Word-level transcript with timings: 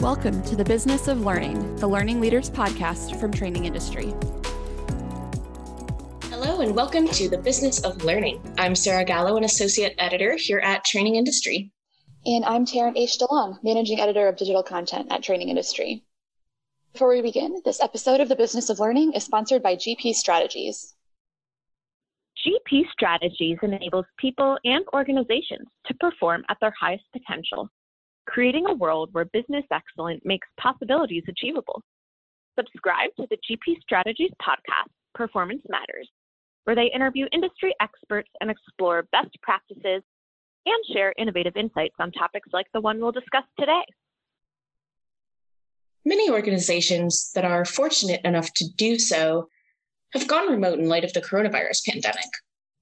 Welcome 0.00 0.42
to 0.44 0.56
the 0.56 0.64
Business 0.64 1.08
of 1.08 1.26
Learning, 1.26 1.76
the 1.76 1.86
Learning 1.86 2.22
Leaders 2.22 2.48
podcast 2.48 3.20
from 3.20 3.30
Training 3.30 3.66
Industry. 3.66 4.14
Hello, 6.30 6.62
and 6.62 6.74
welcome 6.74 7.06
to 7.08 7.28
the 7.28 7.36
Business 7.36 7.84
of 7.84 8.02
Learning. 8.02 8.40
I'm 8.56 8.74
Sarah 8.74 9.04
Gallo, 9.04 9.36
an 9.36 9.44
associate 9.44 9.94
editor 9.98 10.36
here 10.36 10.60
at 10.60 10.86
Training 10.86 11.16
Industry. 11.16 11.70
And 12.24 12.46
I'm 12.46 12.64
Taryn 12.64 12.96
Oesch 12.96 13.18
DeLong, 13.18 13.62
managing 13.62 14.00
editor 14.00 14.26
of 14.26 14.38
digital 14.38 14.62
content 14.62 15.08
at 15.12 15.22
Training 15.22 15.50
Industry. 15.50 16.02
Before 16.94 17.10
we 17.10 17.20
begin, 17.20 17.60
this 17.66 17.82
episode 17.82 18.22
of 18.22 18.30
the 18.30 18.36
Business 18.36 18.70
of 18.70 18.80
Learning 18.80 19.12
is 19.12 19.24
sponsored 19.24 19.62
by 19.62 19.76
GP 19.76 20.14
Strategies. 20.14 20.94
GP 22.38 22.84
Strategies 22.90 23.58
enables 23.60 24.06
people 24.18 24.56
and 24.64 24.82
organizations 24.94 25.68
to 25.88 25.94
perform 26.00 26.42
at 26.48 26.56
their 26.62 26.72
highest 26.80 27.04
potential, 27.12 27.68
creating 28.30 28.66
a 28.66 28.74
world 28.74 29.08
where 29.12 29.24
business 29.26 29.64
excellence 29.72 30.20
makes 30.24 30.46
possibilities 30.58 31.24
achievable. 31.28 31.82
Subscribe 32.56 33.10
to 33.16 33.26
the 33.28 33.36
GP 33.36 33.80
Strategies 33.82 34.30
podcast, 34.40 34.90
Performance 35.14 35.62
Matters, 35.68 36.08
where 36.64 36.76
they 36.76 36.90
interview 36.94 37.26
industry 37.32 37.74
experts 37.80 38.30
and 38.40 38.50
explore 38.50 39.08
best 39.10 39.30
practices 39.42 40.02
and 40.64 40.84
share 40.92 41.12
innovative 41.18 41.56
insights 41.56 41.94
on 41.98 42.12
topics 42.12 42.48
like 42.52 42.66
the 42.72 42.80
one 42.80 43.00
we'll 43.00 43.10
discuss 43.10 43.44
today. 43.58 43.82
Many 46.04 46.30
organizations 46.30 47.32
that 47.34 47.44
are 47.44 47.64
fortunate 47.64 48.20
enough 48.24 48.52
to 48.54 48.64
do 48.76 48.98
so 48.98 49.48
have 50.12 50.28
gone 50.28 50.48
remote 50.50 50.78
in 50.78 50.88
light 50.88 51.04
of 51.04 51.12
the 51.12 51.20
coronavirus 51.20 51.84
pandemic. 51.84 52.30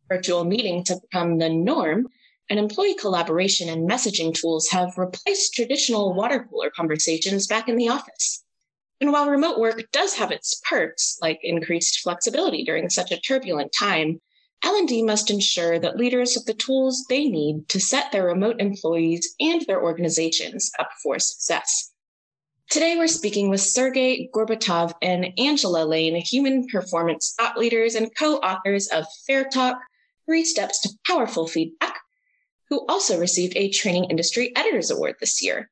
Virtual 0.08 0.44
meetings 0.44 0.90
have 0.90 1.00
become 1.02 1.38
the 1.38 1.48
norm, 1.48 2.08
and 2.50 2.58
employee 2.58 2.94
collaboration 2.94 3.68
and 3.68 3.88
messaging 3.88 4.34
tools 4.34 4.68
have 4.68 4.96
replaced 4.96 5.54
traditional 5.54 6.14
water 6.14 6.46
cooler 6.50 6.70
conversations 6.70 7.46
back 7.46 7.68
in 7.68 7.76
the 7.76 7.88
office. 7.88 8.44
And 9.00 9.12
while 9.12 9.30
remote 9.30 9.58
work 9.58 9.82
does 9.92 10.14
have 10.14 10.32
its 10.32 10.60
perks, 10.68 11.18
like 11.22 11.40
increased 11.42 12.00
flexibility 12.00 12.64
during 12.64 12.90
such 12.90 13.12
a 13.12 13.20
turbulent 13.20 13.72
time, 13.72 14.20
L&D 14.64 15.04
must 15.04 15.30
ensure 15.30 15.78
that 15.78 15.96
leaders 15.96 16.34
have 16.34 16.44
the 16.44 16.54
tools 16.54 17.04
they 17.08 17.26
need 17.26 17.68
to 17.68 17.78
set 17.78 18.10
their 18.10 18.24
remote 18.24 18.60
employees 18.60 19.36
and 19.38 19.62
their 19.62 19.82
organizations 19.82 20.72
up 20.80 20.90
for 21.02 21.18
success. 21.20 21.92
Today, 22.70 22.96
we're 22.96 23.06
speaking 23.06 23.50
with 23.50 23.60
Sergey 23.60 24.28
Gorbatov 24.34 24.92
and 25.00 25.32
Angela 25.38 25.84
Lane, 25.86 26.16
human 26.16 26.66
performance 26.66 27.34
thought 27.38 27.56
leaders 27.56 27.94
and 27.94 28.14
co 28.14 28.36
authors 28.38 28.88
of 28.88 29.06
Fair 29.26 29.48
Talk 29.48 29.78
Three 30.26 30.44
Steps 30.44 30.80
to 30.80 30.90
Powerful 31.06 31.46
Feedback, 31.46 31.97
who 32.70 32.84
also 32.88 33.18
received 33.18 33.56
a 33.56 33.70
Training 33.70 34.04
Industry 34.04 34.52
Editors 34.56 34.90
Award 34.90 35.16
this 35.20 35.42
year. 35.42 35.70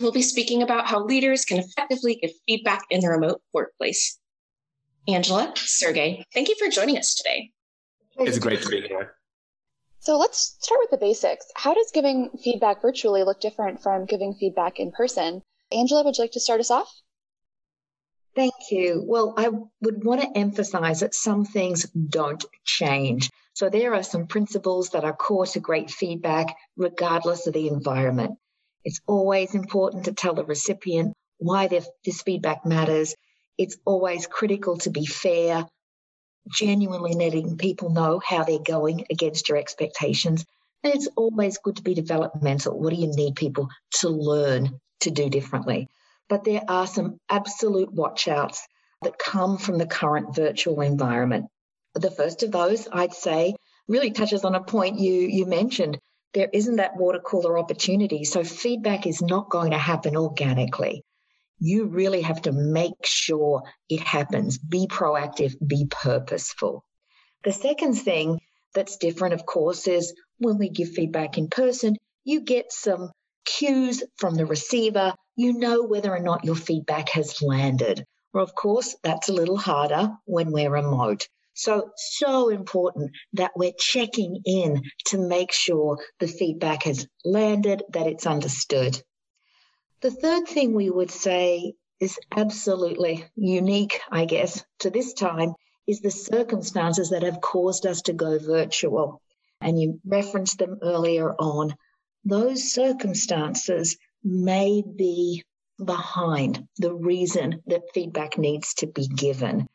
We'll 0.00 0.12
be 0.12 0.22
speaking 0.22 0.62
about 0.62 0.86
how 0.86 1.04
leaders 1.04 1.44
can 1.44 1.58
effectively 1.58 2.16
give 2.16 2.30
feedback 2.46 2.82
in 2.90 3.00
the 3.00 3.08
remote 3.08 3.40
workplace. 3.52 4.18
Angela, 5.08 5.52
Sergey, 5.56 6.24
thank 6.34 6.48
you 6.48 6.56
for 6.58 6.68
joining 6.68 6.98
us 6.98 7.14
today. 7.14 7.50
It's 8.18 8.38
great 8.38 8.62
to 8.62 8.68
be 8.68 8.80
here. 8.82 9.14
So 10.00 10.18
let's 10.18 10.56
start 10.60 10.80
with 10.82 10.90
the 10.90 11.04
basics. 11.04 11.46
How 11.56 11.74
does 11.74 11.90
giving 11.92 12.30
feedback 12.42 12.82
virtually 12.82 13.24
look 13.24 13.40
different 13.40 13.82
from 13.82 14.04
giving 14.04 14.34
feedback 14.34 14.78
in 14.78 14.92
person? 14.92 15.42
Angela, 15.72 16.04
would 16.04 16.16
you 16.16 16.24
like 16.24 16.32
to 16.32 16.40
start 16.40 16.60
us 16.60 16.70
off? 16.70 16.92
Thank 18.36 18.70
you. 18.70 19.02
Well, 19.04 19.32
I 19.38 19.48
would 19.48 20.04
want 20.04 20.20
to 20.20 20.38
emphasize 20.38 21.00
that 21.00 21.14
some 21.14 21.46
things 21.46 21.84
don't 21.84 22.44
change. 22.64 23.30
So 23.54 23.70
there 23.70 23.94
are 23.94 24.02
some 24.02 24.26
principles 24.26 24.90
that 24.90 25.04
are 25.04 25.16
core 25.16 25.46
to 25.46 25.60
great 25.60 25.90
feedback, 25.90 26.54
regardless 26.76 27.46
of 27.46 27.54
the 27.54 27.68
environment. 27.68 28.36
It's 28.84 29.00
always 29.06 29.54
important 29.54 30.04
to 30.04 30.12
tell 30.12 30.34
the 30.34 30.44
recipient 30.44 31.14
why 31.38 31.66
this 31.68 31.88
feedback 32.22 32.66
matters. 32.66 33.14
It's 33.56 33.78
always 33.86 34.26
critical 34.26 34.76
to 34.78 34.90
be 34.90 35.06
fair, 35.06 35.66
genuinely 36.50 37.14
letting 37.14 37.56
people 37.56 37.88
know 37.88 38.20
how 38.22 38.44
they're 38.44 38.58
going 38.58 39.06
against 39.10 39.48
your 39.48 39.56
expectations. 39.56 40.44
And 40.84 40.94
it's 40.94 41.08
always 41.16 41.56
good 41.56 41.76
to 41.76 41.82
be 41.82 41.94
developmental. 41.94 42.78
What 42.78 42.90
do 42.90 42.96
you 42.96 43.08
need 43.08 43.34
people 43.34 43.70
to 44.00 44.10
learn 44.10 44.78
to 45.00 45.10
do 45.10 45.28
differently. 45.28 45.88
But 46.28 46.44
there 46.44 46.62
are 46.68 46.86
some 46.86 47.18
absolute 47.28 47.94
watchouts 47.94 48.58
that 49.02 49.18
come 49.18 49.58
from 49.58 49.78
the 49.78 49.86
current 49.86 50.34
virtual 50.34 50.80
environment. 50.80 51.46
The 51.94 52.10
first 52.10 52.42
of 52.42 52.52
those, 52.52 52.88
I'd 52.92 53.14
say, 53.14 53.54
really 53.88 54.10
touches 54.10 54.44
on 54.44 54.54
a 54.54 54.62
point 54.62 54.98
you, 54.98 55.12
you 55.12 55.46
mentioned. 55.46 55.98
There 56.34 56.48
isn't 56.52 56.76
that 56.76 56.96
water 56.96 57.20
cooler 57.20 57.58
opportunity. 57.58 58.24
So 58.24 58.44
feedback 58.44 59.06
is 59.06 59.22
not 59.22 59.48
going 59.50 59.70
to 59.70 59.78
happen 59.78 60.16
organically. 60.16 61.02
You 61.58 61.86
really 61.86 62.22
have 62.22 62.42
to 62.42 62.52
make 62.52 63.04
sure 63.04 63.62
it 63.88 64.00
happens. 64.00 64.58
Be 64.58 64.86
proactive, 64.86 65.54
be 65.66 65.86
purposeful. 65.88 66.84
The 67.44 67.52
second 67.52 67.94
thing 67.94 68.40
that's 68.74 68.98
different, 68.98 69.34
of 69.34 69.46
course, 69.46 69.86
is 69.86 70.12
when 70.38 70.58
we 70.58 70.68
give 70.68 70.90
feedback 70.90 71.38
in 71.38 71.48
person, 71.48 71.96
you 72.24 72.40
get 72.40 72.72
some 72.72 73.10
cues 73.46 74.02
from 74.16 74.34
the 74.34 74.44
receiver, 74.44 75.14
you 75.36 75.54
know 75.54 75.84
whether 75.84 76.14
or 76.14 76.20
not 76.20 76.44
your 76.44 76.56
feedback 76.56 77.08
has 77.10 77.40
landed. 77.40 78.04
Well, 78.34 78.44
of 78.44 78.54
course, 78.54 78.94
that's 79.02 79.30
a 79.30 79.32
little 79.32 79.56
harder 79.56 80.12
when 80.26 80.52
we're 80.52 80.70
remote. 80.70 81.28
So, 81.54 81.90
so 81.96 82.50
important 82.50 83.12
that 83.32 83.52
we're 83.56 83.72
checking 83.78 84.42
in 84.44 84.82
to 85.06 85.16
make 85.16 85.52
sure 85.52 86.04
the 86.20 86.26
feedback 86.26 86.82
has 86.82 87.08
landed, 87.24 87.82
that 87.94 88.06
it's 88.06 88.26
understood. 88.26 89.02
The 90.02 90.10
third 90.10 90.46
thing 90.46 90.74
we 90.74 90.90
would 90.90 91.10
say 91.10 91.72
is 91.98 92.18
absolutely 92.36 93.24
unique, 93.36 94.00
I 94.10 94.26
guess, 94.26 94.62
to 94.80 94.90
this 94.90 95.14
time 95.14 95.54
is 95.86 96.00
the 96.00 96.10
circumstances 96.10 97.10
that 97.10 97.22
have 97.22 97.40
caused 97.40 97.86
us 97.86 98.02
to 98.02 98.12
go 98.12 98.38
virtual. 98.38 99.22
And 99.62 99.80
you 99.80 100.00
referenced 100.04 100.58
them 100.58 100.78
earlier 100.82 101.32
on 101.32 101.74
those 102.26 102.72
circumstances 102.72 103.96
may 104.24 104.82
be 104.96 105.44
behind 105.82 106.66
the 106.78 106.92
reason 106.92 107.62
that 107.68 107.82
feedback 107.94 108.36
needs 108.36 108.74
to 108.74 108.86
be 108.88 109.06
given. 109.06 109.66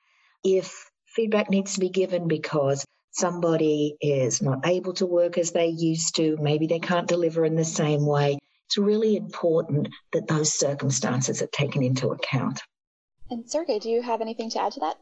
If 0.43 0.89
feedback 1.07 1.49
needs 1.49 1.75
to 1.75 1.79
be 1.79 1.89
given 1.89 2.27
because 2.27 2.85
somebody 3.11 3.95
is 4.01 4.41
not 4.41 4.65
able 4.65 4.93
to 4.93 5.05
work 5.05 5.37
as 5.37 5.51
they 5.51 5.67
used 5.67 6.15
to, 6.17 6.37
maybe 6.41 6.67
they 6.67 6.79
can't 6.79 7.07
deliver 7.07 7.45
in 7.45 7.55
the 7.55 7.63
same 7.63 8.05
way, 8.05 8.37
it's 8.67 8.77
really 8.77 9.15
important 9.15 9.87
that 10.11 10.27
those 10.27 10.53
circumstances 10.53 11.41
are 11.41 11.47
taken 11.47 11.83
into 11.83 12.09
account. 12.09 12.61
And 13.29 13.49
Sergey, 13.49 13.79
do 13.79 13.89
you 13.89 14.01
have 14.01 14.19
anything 14.19 14.49
to 14.51 14.61
add 14.61 14.73
to 14.73 14.79
that? 14.81 14.97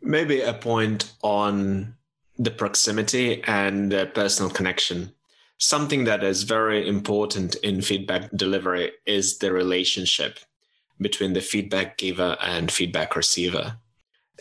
Maybe 0.00 0.40
a 0.40 0.54
point 0.54 1.12
on 1.22 1.96
the 2.38 2.50
proximity 2.50 3.42
and 3.44 3.92
the 3.92 4.06
personal 4.06 4.50
connection 4.50 5.12
something 5.62 6.02
that 6.02 6.24
is 6.24 6.42
very 6.42 6.88
important 6.88 7.54
in 7.56 7.80
feedback 7.80 8.28
delivery 8.34 8.90
is 9.06 9.38
the 9.38 9.52
relationship 9.52 10.40
between 11.00 11.34
the 11.34 11.40
feedback 11.40 11.96
giver 11.98 12.36
and 12.42 12.70
feedback 12.70 13.14
receiver. 13.14 13.76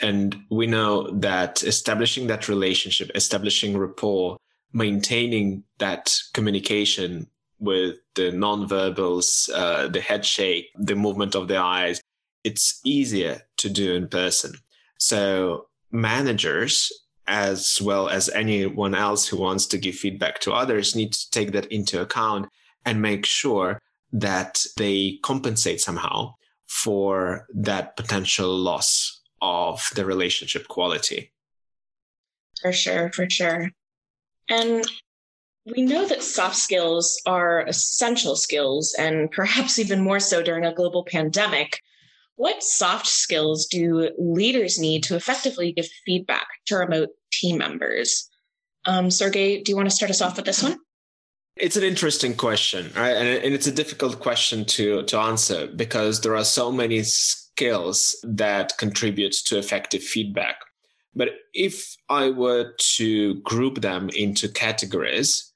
And 0.02 0.36
we 0.50 0.66
know 0.66 1.12
that 1.12 1.62
establishing 1.62 2.26
that 2.28 2.50
relationship, 2.50 3.12
establishing 3.14 3.78
rapport, 3.78 4.38
maintaining 4.74 5.64
that 5.78 6.12
communication 6.34 7.28
with 7.60 7.98
the 8.16 8.32
nonverbals, 8.32 9.48
uh, 9.54 9.90
the 9.90 10.02
head 10.02 10.26
shake, 10.26 10.70
the 10.74 10.96
movement 10.96 11.36
of 11.36 11.48
the 11.48 11.58
eyes, 11.58 12.02
it's 12.44 12.82
easier 12.84 13.44
to 13.58 13.70
do 13.70 13.94
in 13.94 14.08
person. 14.08 14.56
So 14.98 15.68
managers 15.92 16.92
as 17.28 17.80
well 17.82 18.10
as 18.10 18.30
anyone 18.30 18.96
else 18.96 19.28
who 19.28 19.38
wants 19.38 19.66
to 19.68 19.78
give 19.78 19.96
feedback 19.96 20.40
to 20.40 20.52
others 20.52 20.96
need 20.96 21.14
to 21.14 21.30
take 21.32 21.52
that 21.52 21.66
into 21.68 22.02
account 22.02 22.50
and 22.86 23.02
make 23.02 23.26
sure 23.26 23.80
that 24.12 24.66
they 24.78 25.20
compensate 25.24 25.80
somehow 25.80 26.34
for 26.68 27.48
that 27.54 27.96
potential 27.96 28.50
loss 28.58 29.22
of 29.42 29.82
the 29.96 30.06
relationship 30.06 30.68
quality. 30.68 31.32
For 32.62 32.72
sure, 32.72 33.12
for 33.12 33.30
sure. 33.30 33.70
And 34.50 34.86
we 35.66 35.84
know 35.84 36.06
that 36.08 36.24
soft 36.24 36.56
skills 36.56 37.22
are 37.26 37.66
essential 37.68 38.36
skills, 38.36 38.96
and 38.98 39.30
perhaps 39.32 39.80
even 39.80 40.02
more 40.02 40.20
so 40.20 40.42
during 40.42 40.66
a 40.66 40.74
global 40.74 41.04
pandemic. 41.04 41.80
What 42.42 42.64
soft 42.64 43.06
skills 43.06 43.68
do 43.68 44.10
leaders 44.18 44.80
need 44.80 45.04
to 45.04 45.16
effectively 45.16 45.74
give 45.74 45.86
feedback 46.08 46.48
to 46.66 46.78
remote 46.78 47.10
team 47.32 47.60
members? 47.60 48.28
Um, 48.86 49.12
Sergey, 49.12 49.62
do 49.62 49.72
you 49.72 49.76
want 49.76 49.88
to 49.88 49.96
start 49.96 50.10
us 50.10 50.24
off 50.24 50.38
with 50.38 50.46
this 50.46 50.64
one? 50.64 50.80
It's 51.56 51.78
an 51.78 51.84
interesting 51.84 52.34
question, 52.34 52.92
right? 52.96 53.16
And, 53.16 53.54
it's 53.54 53.68
a 53.68 53.72
difficult 53.72 54.20
question 54.20 54.66
to, 54.66 55.04
to 55.04 55.20
answer 55.20 55.68
because 55.68 56.22
there 56.22 56.36
are 56.36 56.44
so 56.44 56.72
many 56.72 57.04
skills 57.04 58.16
that 58.24 58.76
contribute 58.80 59.34
to 59.46 59.60
effective 59.60 60.02
feedback. 60.02 60.56
But 61.14 61.34
if 61.54 61.96
I 62.10 62.32
were 62.32 62.74
to 62.96 63.36
group 63.42 63.82
them 63.82 64.10
into 64.16 64.50
categories, 64.50 65.51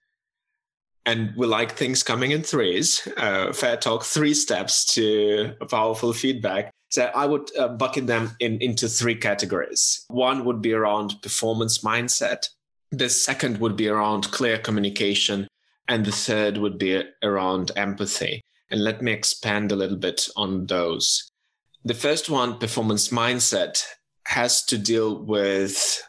and 1.05 1.35
we 1.35 1.45
like 1.45 1.73
things 1.73 2.03
coming 2.03 2.31
in 2.31 2.41
threes. 2.41 3.07
Uh, 3.17 3.53
fair 3.53 3.77
talk, 3.77 4.03
three 4.03 4.33
steps 4.33 4.85
to 4.95 5.53
powerful 5.69 6.13
feedback. 6.13 6.71
So 6.89 7.05
I 7.13 7.25
would 7.25 7.55
uh, 7.57 7.69
bucket 7.69 8.07
them 8.07 8.31
in 8.39 8.59
into 8.61 8.87
three 8.87 9.15
categories. 9.15 10.05
One 10.07 10.45
would 10.45 10.61
be 10.61 10.73
around 10.73 11.21
performance 11.21 11.79
mindset. 11.79 12.47
The 12.91 13.09
second 13.09 13.59
would 13.59 13.75
be 13.75 13.87
around 13.87 14.31
clear 14.31 14.57
communication, 14.57 15.47
and 15.87 16.05
the 16.05 16.11
third 16.11 16.57
would 16.57 16.77
be 16.77 17.03
around 17.23 17.71
empathy. 17.75 18.41
And 18.69 18.83
let 18.83 19.01
me 19.01 19.11
expand 19.11 19.71
a 19.71 19.75
little 19.75 19.97
bit 19.97 20.27
on 20.35 20.67
those. 20.67 21.29
The 21.83 21.93
first 21.93 22.29
one, 22.29 22.57
performance 22.57 23.09
mindset, 23.09 23.83
has 24.27 24.63
to 24.65 24.77
deal 24.77 25.23
with 25.23 26.01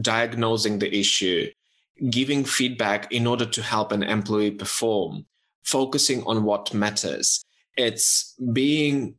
diagnosing 0.00 0.80
the 0.80 0.94
issue 0.94 1.48
giving 2.10 2.44
feedback 2.44 3.10
in 3.12 3.26
order 3.26 3.46
to 3.46 3.62
help 3.62 3.92
an 3.92 4.02
employee 4.02 4.50
perform, 4.50 5.26
focusing 5.62 6.22
on 6.24 6.44
what 6.44 6.74
matters. 6.74 7.44
It's 7.76 8.34
being 8.52 9.16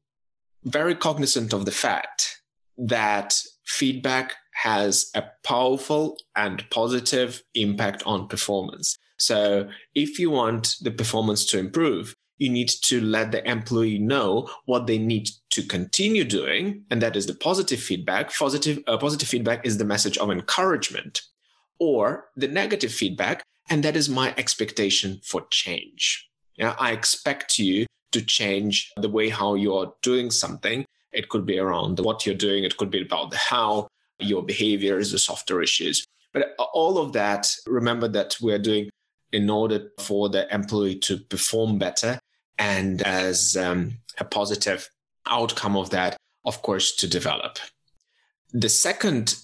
very 0.63 0.95
cognizant 0.95 1.54
of 1.54 1.66
the 1.66 1.72
fact 1.72 2.42
that 2.77 3.39
feedback 3.66 4.33
has 4.54 5.10
a 5.16 5.24
powerful 5.44 6.18
and 6.36 6.68
positive 6.69 7.44
impact 7.54 8.04
on 8.06 8.27
performance. 8.27 8.98
So 9.18 9.69
if 9.94 10.19
you 10.19 10.30
want 10.30 10.75
the 10.81 10.92
performance 10.92 11.45
to 11.48 11.60
improve, 11.60 12.16
you 12.38 12.50
need 12.50 12.68
to 12.68 13.00
let 13.00 13.31
the 13.31 13.48
employee 13.50 13.98
know 13.98 14.50
what 14.66 14.88
they 14.88 14.98
need 14.98 15.30
to 15.51 15.63
continue 15.63 16.25
doing. 16.25 16.83
And 16.92 17.01
that 17.01 17.16
is 17.16 17.27
the 17.27 17.33
positive 17.33 17.80
feedback. 17.80 18.36
Positive, 18.36 18.83
uh, 18.88 18.98
positive 18.98 19.30
feedback 19.30 19.66
is 19.66 19.77
the 19.77 19.86
message 19.86 20.18
of 20.18 20.30
encouragement 20.31 21.22
or 21.80 22.25
the 22.36 22.48
negative 22.48 22.94
feedback. 22.94 23.44
And 23.69 23.83
that 23.83 23.95
is 23.95 24.10
my 24.10 24.33
expectation 24.38 25.19
for 25.24 25.45
change. 25.50 26.30
Yeah, 26.56 26.75
I 26.80 26.92
expect 26.92 27.60
you 27.60 27.86
to 28.12 28.22
change 28.22 28.94
the 28.98 29.10
way 29.10 29.30
how 29.30 29.56
you're 29.56 29.94
doing 30.01 30.31
something. 30.31 30.86
It 31.12 31.30
could 31.30 31.45
be 31.45 31.60
around 31.60 32.00
what 32.00 32.25
you're 32.25 32.36
doing. 32.36 32.63
It 32.63 32.77
could 32.77 32.92
be 32.92 33.01
about 33.01 33.31
the 33.31 33.38
how, 33.38 33.88
your 34.19 34.44
behaviors, 34.44 35.12
the 35.12 35.19
softer 35.19 35.62
issues. 35.62 36.06
But 36.33 36.56
all 36.74 36.98
of 36.98 37.13
that, 37.13 37.54
remember 37.66 38.07
that 38.10 38.36
we're 38.42 38.60
doing 38.60 38.89
in 39.31 39.50
order 39.50 39.92
for 40.00 40.30
the 40.30 40.54
employee 40.54 40.95
to 41.00 41.18
perform 41.18 41.77
better. 41.77 42.19
And 42.57 43.01
as 43.01 43.57
um, 43.57 43.98
a 44.18 44.25
positive 44.25 44.89
outcome 45.25 45.75
of 45.75 45.89
that, 45.89 46.16
of 46.45 46.62
course, 46.62 46.95
to 46.98 47.07
develop. 47.07 47.57
The 48.54 48.69
second 48.69 49.36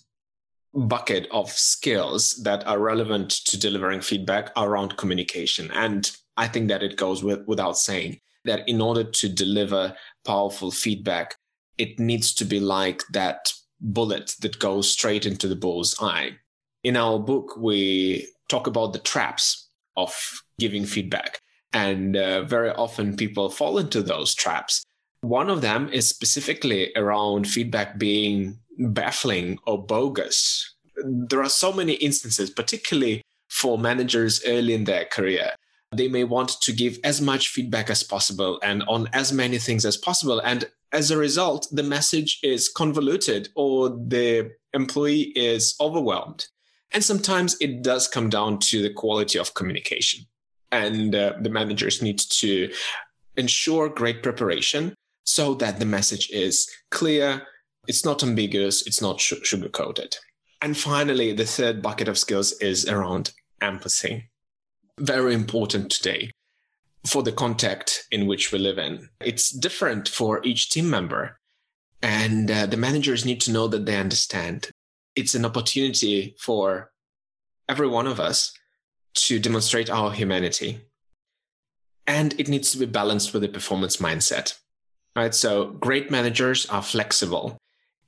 bucket 0.73 1.27
of 1.31 1.51
skills 1.51 2.41
that 2.43 2.65
are 2.65 2.79
relevant 2.79 3.29
to 3.29 3.59
delivering 3.59 4.01
feedback 4.01 4.51
around 4.55 4.97
communication. 4.97 5.69
And 5.71 6.09
I 6.37 6.47
think 6.47 6.69
that 6.69 6.83
it 6.83 6.95
goes 6.95 7.23
with, 7.23 7.45
without 7.47 7.77
saying 7.77 8.19
that 8.45 8.67
in 8.67 8.81
order 8.81 9.03
to 9.03 9.29
deliver 9.29 9.95
powerful 10.25 10.71
feedback, 10.71 11.35
it 11.77 11.99
needs 11.99 12.33
to 12.35 12.45
be 12.45 12.59
like 12.59 13.03
that 13.11 13.51
bullet 13.79 14.35
that 14.41 14.59
goes 14.59 14.89
straight 14.89 15.25
into 15.25 15.47
the 15.47 15.55
bull's 15.55 15.95
eye. 16.01 16.31
In 16.83 16.95
our 16.95 17.19
book, 17.19 17.57
we 17.57 18.27
talk 18.49 18.67
about 18.67 18.93
the 18.93 18.99
traps 18.99 19.69
of 19.97 20.13
giving 20.59 20.85
feedback. 20.85 21.39
And 21.73 22.15
uh, 22.15 22.43
very 22.43 22.69
often 22.69 23.15
people 23.15 23.49
fall 23.49 23.77
into 23.77 24.01
those 24.01 24.35
traps. 24.35 24.83
One 25.21 25.49
of 25.49 25.61
them 25.61 25.89
is 25.89 26.09
specifically 26.09 26.91
around 26.95 27.47
feedback 27.47 27.97
being 27.97 28.59
baffling 28.77 29.59
or 29.65 29.83
bogus. 29.83 30.75
There 31.03 31.41
are 31.41 31.49
so 31.49 31.71
many 31.71 31.93
instances, 31.93 32.49
particularly 32.49 33.21
for 33.49 33.77
managers 33.77 34.41
early 34.45 34.73
in 34.73 34.85
their 34.85 35.05
career. 35.05 35.51
They 35.91 36.07
may 36.07 36.23
want 36.23 36.61
to 36.61 36.71
give 36.71 36.99
as 37.03 37.19
much 37.19 37.49
feedback 37.49 37.89
as 37.89 38.01
possible 38.01 38.59
and 38.63 38.83
on 38.87 39.09
as 39.11 39.33
many 39.33 39.57
things 39.57 39.85
as 39.85 39.97
possible. 39.97 40.39
And 40.39 40.69
as 40.93 41.11
a 41.11 41.17
result, 41.17 41.67
the 41.71 41.83
message 41.83 42.39
is 42.43 42.69
convoluted 42.69 43.49
or 43.55 43.89
the 43.89 44.51
employee 44.73 45.33
is 45.35 45.75
overwhelmed. 45.81 46.47
And 46.93 47.03
sometimes 47.03 47.57
it 47.59 47.81
does 47.81 48.07
come 48.07 48.29
down 48.29 48.59
to 48.59 48.81
the 48.81 48.93
quality 48.93 49.39
of 49.39 49.53
communication. 49.53 50.25
And 50.71 51.13
uh, 51.13 51.33
the 51.41 51.49
managers 51.49 52.01
need 52.01 52.19
to 52.19 52.71
ensure 53.35 53.89
great 53.89 54.23
preparation 54.23 54.93
so 55.23 55.53
that 55.55 55.79
the 55.79 55.85
message 55.85 56.29
is 56.31 56.69
clear, 56.89 57.47
it's 57.87 58.05
not 58.05 58.23
ambiguous, 58.23 58.85
it's 58.85 59.01
not 59.01 59.19
sugar 59.19 59.69
coated. 59.69 60.17
And 60.61 60.77
finally, 60.77 61.33
the 61.33 61.45
third 61.45 61.81
bucket 61.81 62.07
of 62.07 62.17
skills 62.17 62.53
is 62.53 62.87
around 62.87 63.31
empathy. 63.61 64.29
Very 64.99 65.33
important 65.33 65.91
today 65.91 66.31
for 67.07 67.23
the 67.23 67.31
context 67.31 68.05
in 68.11 68.27
which 68.27 68.51
we 68.51 68.59
live 68.59 68.77
in. 68.77 69.09
It's 69.19 69.49
different 69.49 70.07
for 70.07 70.43
each 70.43 70.69
team 70.69 70.89
member. 70.89 71.39
And 72.03 72.49
uh, 72.49 72.67
the 72.67 72.77
managers 72.77 73.25
need 73.25 73.41
to 73.41 73.51
know 73.51 73.67
that 73.67 73.85
they 73.85 73.97
understand. 73.97 74.69
It's 75.15 75.33
an 75.33 75.45
opportunity 75.45 76.35
for 76.39 76.91
every 77.67 77.87
one 77.87 78.05
of 78.05 78.19
us 78.19 78.53
to 79.13 79.39
demonstrate 79.39 79.89
our 79.89 80.11
humanity. 80.11 80.81
And 82.05 82.39
it 82.39 82.47
needs 82.47 82.71
to 82.71 82.77
be 82.77 82.85
balanced 82.85 83.33
with 83.33 83.43
a 83.43 83.47
performance 83.47 83.97
mindset. 83.97 84.57
Right. 85.15 85.33
So 85.33 85.71
great 85.71 86.09
managers 86.09 86.65
are 86.67 86.81
flexible 86.81 87.57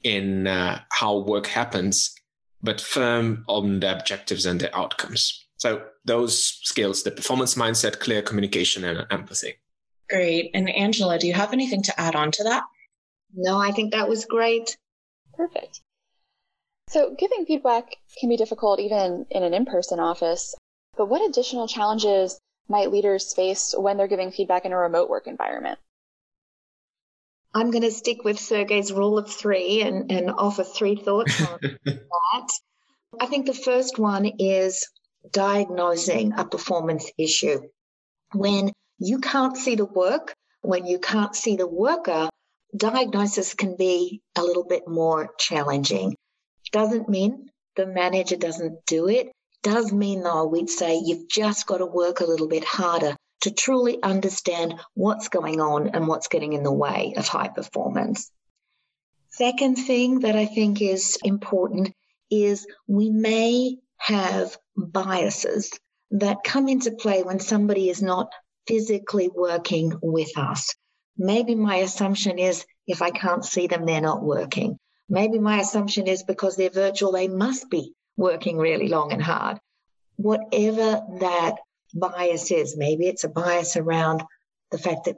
in 0.03 0.47
uh, 0.47 0.81
how 0.91 1.19
work 1.19 1.47
happens, 1.47 2.13
but 2.61 2.81
firm 2.81 3.44
on 3.47 3.79
the 3.79 3.97
objectives 3.97 4.45
and 4.45 4.59
the 4.59 4.75
outcomes. 4.77 5.45
So 5.57 5.83
those 6.05 6.59
skills, 6.63 7.03
the 7.03 7.11
performance 7.11 7.55
mindset, 7.55 8.00
clear 8.00 8.21
communication, 8.21 8.83
and 8.83 9.05
empathy. 9.11 9.55
Great. 10.09 10.51
And 10.53 10.69
Angela, 10.69 11.17
do 11.17 11.27
you 11.27 11.33
have 11.33 11.53
anything 11.53 11.81
to 11.83 12.00
add 12.00 12.15
on 12.15 12.31
to 12.31 12.44
that? 12.44 12.63
No, 13.33 13.57
I 13.59 13.71
think 13.71 13.91
that 13.91 14.09
was 14.09 14.25
great. 14.25 14.77
Perfect. 15.33 15.81
So 16.89 17.15
giving 17.17 17.45
feedback 17.45 17.95
can 18.19 18.29
be 18.29 18.38
difficult 18.38 18.79
even 18.79 19.25
in 19.31 19.44
an 19.44 19.53
in-person 19.53 19.99
office, 19.99 20.53
but 20.97 21.07
what 21.07 21.27
additional 21.27 21.67
challenges 21.67 22.39
might 22.67 22.91
leaders 22.91 23.33
face 23.33 23.73
when 23.77 23.97
they're 23.97 24.07
giving 24.07 24.31
feedback 24.31 24.65
in 24.65 24.73
a 24.73 24.77
remote 24.77 25.09
work 25.09 25.27
environment? 25.27 25.79
I'm 27.55 27.69
going 27.69 27.83
to 27.83 27.91
stick 27.91 28.23
with 28.23 28.38
Sergey's 28.38 28.91
rule 28.91 29.17
of 29.17 29.31
three 29.31 29.81
and, 29.81 30.11
and 30.11 30.31
offer 30.31 30.63
three 30.63 30.95
thoughts 30.95 31.39
on 31.41 31.59
that. 31.85 32.50
I 33.19 33.27
think 33.27 33.45
the 33.45 33.53
first 33.53 34.00
one 34.00 34.25
is 34.39 34.88
diagnosing 35.31 36.33
a 36.33 36.45
performance 36.45 37.11
issue. 37.18 37.61
When 38.33 38.71
you 38.97 39.19
can't 39.19 39.56
see 39.56 39.75
the 39.75 39.85
work, 39.85 40.33
when 40.61 40.87
you 40.87 40.97
can't 40.97 41.35
see 41.35 41.56
the 41.56 41.68
worker, 41.68 42.30
diagnosis 42.75 43.54
can 43.54 43.75
be 43.78 44.21
a 44.35 44.44
little 44.44 44.66
bit 44.66 44.87
more 44.87 45.30
challenging. 45.37 46.16
Doesn't 46.71 47.07
mean 47.07 47.49
the 47.75 47.85
manager 47.85 48.35
doesn't 48.35 48.85
do 48.87 49.07
it. 49.07 49.31
Does 49.61 49.94
mean 49.94 50.23
though, 50.23 50.47
we'd 50.47 50.69
say 50.69 50.99
you've 51.04 51.30
just 51.30 51.68
got 51.68 51.78
to 51.78 51.85
work 51.85 52.19
a 52.19 52.25
little 52.25 52.47
bit 52.47 52.66
harder 52.66 53.16
to 53.44 53.52
truly 53.52 54.02
understand 54.02 54.76
what's 54.94 55.28
going 55.28 55.59
on 55.59 55.90
and 55.90 56.07
what's 56.07 56.30
getting 56.30 56.54
in 56.54 56.64
the 56.64 56.71
way 56.71 57.14
of 57.18 57.28
high 57.28 57.50
performance. 57.50 58.31
Second 59.30 59.76
thing 59.76 60.19
that 60.21 60.35
I 60.35 60.45
think 60.45 60.81
is 60.81 61.18
important 61.23 61.94
is 62.31 62.66
we 62.88 63.09
may 63.09 63.78
have 63.97 64.57
biases 64.78 65.71
that 66.12 66.44
come 66.45 66.69
into 66.69 66.92
play 66.92 67.23
when 67.23 67.40
somebody 67.40 67.90
is 67.90 68.02
not 68.02 68.31
physically 68.66 69.30
working 69.33 69.94
with 70.02 70.38
us. 70.38 70.73
Maybe 71.18 71.54
my 71.54 71.78
assumption 71.78 72.40
is 72.40 72.66
if 72.88 73.02
I 73.02 73.09
can't 73.09 73.44
see 73.44 73.68
them, 73.68 73.85
they're 73.85 74.02
not 74.02 74.23
working. 74.23 74.78
Maybe 75.09 75.38
my 75.38 75.59
assumption 75.59 76.07
is 76.07 76.23
because 76.23 76.56
they're 76.56 76.69
virtual, 76.69 77.12
they 77.12 77.28
must 77.28 77.69
be 77.69 77.94
working 78.16 78.57
really 78.57 78.88
long 78.88 79.12
and 79.12 79.21
hard. 79.21 79.59
Whatever 80.16 81.02
that 81.19 81.56
bias 81.94 82.52
is. 82.52 82.76
Maybe 82.78 83.07
it's 83.07 83.23
a 83.23 83.30
bias 83.30 83.78
around 83.78 84.23
the 84.71 84.78
fact 84.78 85.06
that 85.06 85.18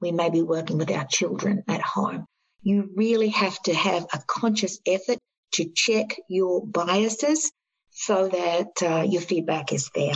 we 0.00 0.12
may 0.12 0.30
be 0.30 0.42
working 0.42 0.78
with 0.78 0.90
our 0.90 1.06
children 1.06 1.62
at 1.68 1.80
home. 1.80 2.26
You 2.62 2.90
really 2.94 3.28
have 3.28 3.60
to 3.62 3.74
have 3.74 4.06
a 4.12 4.20
conscious 4.26 4.78
effort 4.86 5.18
to 5.54 5.70
check 5.74 6.16
your 6.28 6.64
biases 6.66 7.52
so 7.90 8.28
that 8.28 8.82
uh, 8.82 9.02
your 9.02 9.22
feedback 9.22 9.72
is 9.72 9.88
fair. 9.88 10.14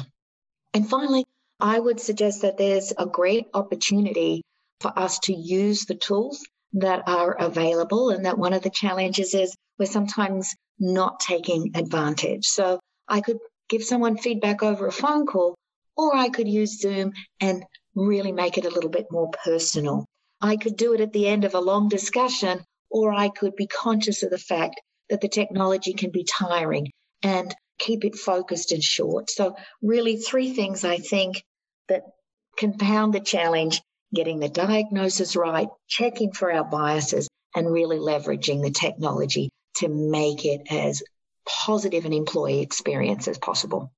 And 0.74 0.88
finally, 0.88 1.24
I 1.60 1.78
would 1.78 2.00
suggest 2.00 2.42
that 2.42 2.58
there's 2.58 2.92
a 2.96 3.06
great 3.06 3.46
opportunity 3.54 4.42
for 4.80 4.96
us 4.98 5.18
to 5.20 5.34
use 5.34 5.86
the 5.86 5.94
tools 5.94 6.44
that 6.74 7.04
are 7.06 7.32
available, 7.32 8.10
and 8.10 8.26
that 8.26 8.38
one 8.38 8.52
of 8.52 8.62
the 8.62 8.70
challenges 8.70 9.34
is 9.34 9.54
we're 9.78 9.86
sometimes 9.86 10.54
not 10.78 11.20
taking 11.20 11.70
advantage. 11.74 12.46
So 12.46 12.80
I 13.08 13.20
could 13.20 13.38
give 13.68 13.82
someone 13.84 14.18
feedback 14.18 14.62
over 14.62 14.86
a 14.86 14.92
phone 14.92 15.26
call, 15.26 15.54
or 15.96 16.14
I 16.14 16.28
could 16.28 16.48
use 16.48 16.80
Zoom 16.80 17.12
and 17.40 17.64
really 17.94 18.32
make 18.32 18.58
it 18.58 18.64
a 18.64 18.70
little 18.70 18.90
bit 18.90 19.06
more 19.10 19.30
personal. 19.44 20.04
I 20.40 20.56
could 20.56 20.76
do 20.76 20.92
it 20.92 21.00
at 21.00 21.12
the 21.12 21.26
end 21.26 21.44
of 21.44 21.54
a 21.54 21.60
long 21.60 21.88
discussion, 21.88 22.62
or 22.90 23.12
I 23.12 23.28
could 23.30 23.56
be 23.56 23.66
conscious 23.66 24.22
of 24.22 24.30
the 24.30 24.38
fact 24.38 24.80
that 25.08 25.20
the 25.20 25.28
technology 25.28 25.94
can 25.94 26.10
be 26.10 26.24
tiring 26.24 26.88
and 27.22 27.54
keep 27.78 28.04
it 28.04 28.16
focused 28.16 28.72
and 28.72 28.82
short. 28.82 29.30
So, 29.30 29.56
really, 29.82 30.16
three 30.16 30.54
things 30.54 30.84
I 30.84 30.98
think 30.98 31.42
that 31.88 32.02
compound 32.58 33.14
the 33.14 33.20
challenge, 33.20 33.80
getting 34.14 34.38
the 34.38 34.48
diagnosis 34.48 35.36
right, 35.36 35.68
checking 35.88 36.32
for 36.32 36.52
our 36.52 36.64
biases, 36.64 37.28
and 37.54 37.72
really 37.72 37.98
leveraging 37.98 38.62
the 38.62 38.70
technology 38.70 39.50
to 39.76 39.88
make 39.88 40.44
it 40.44 40.62
as 40.70 41.02
positive 41.46 42.04
an 42.04 42.12
employee 42.12 42.60
experience 42.60 43.28
as 43.28 43.38
possible. 43.38 43.92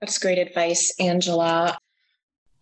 That's 0.00 0.18
great 0.18 0.38
advice, 0.38 0.94
Angela. 1.00 1.76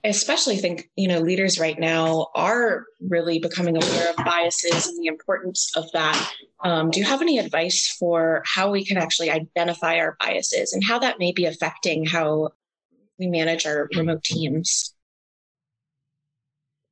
I 0.04 0.08
especially 0.08 0.56
think, 0.56 0.88
you 0.96 1.08
know, 1.08 1.18
leaders 1.18 1.58
right 1.58 1.78
now 1.78 2.28
are 2.34 2.86
really 3.00 3.38
becoming 3.40 3.76
aware 3.76 4.10
of 4.10 4.16
biases 4.24 4.86
and 4.86 5.02
the 5.02 5.08
importance 5.08 5.76
of 5.76 5.90
that. 5.92 6.32
Um, 6.62 6.90
do 6.90 7.00
you 7.00 7.06
have 7.06 7.22
any 7.22 7.38
advice 7.38 7.94
for 7.98 8.42
how 8.46 8.70
we 8.70 8.84
can 8.84 8.96
actually 8.96 9.30
identify 9.30 9.98
our 9.98 10.16
biases 10.20 10.72
and 10.72 10.82
how 10.82 11.00
that 11.00 11.18
may 11.18 11.32
be 11.32 11.44
affecting 11.44 12.06
how 12.06 12.50
we 13.18 13.26
manage 13.26 13.66
our 13.66 13.88
remote 13.96 14.22
teams? 14.24 14.94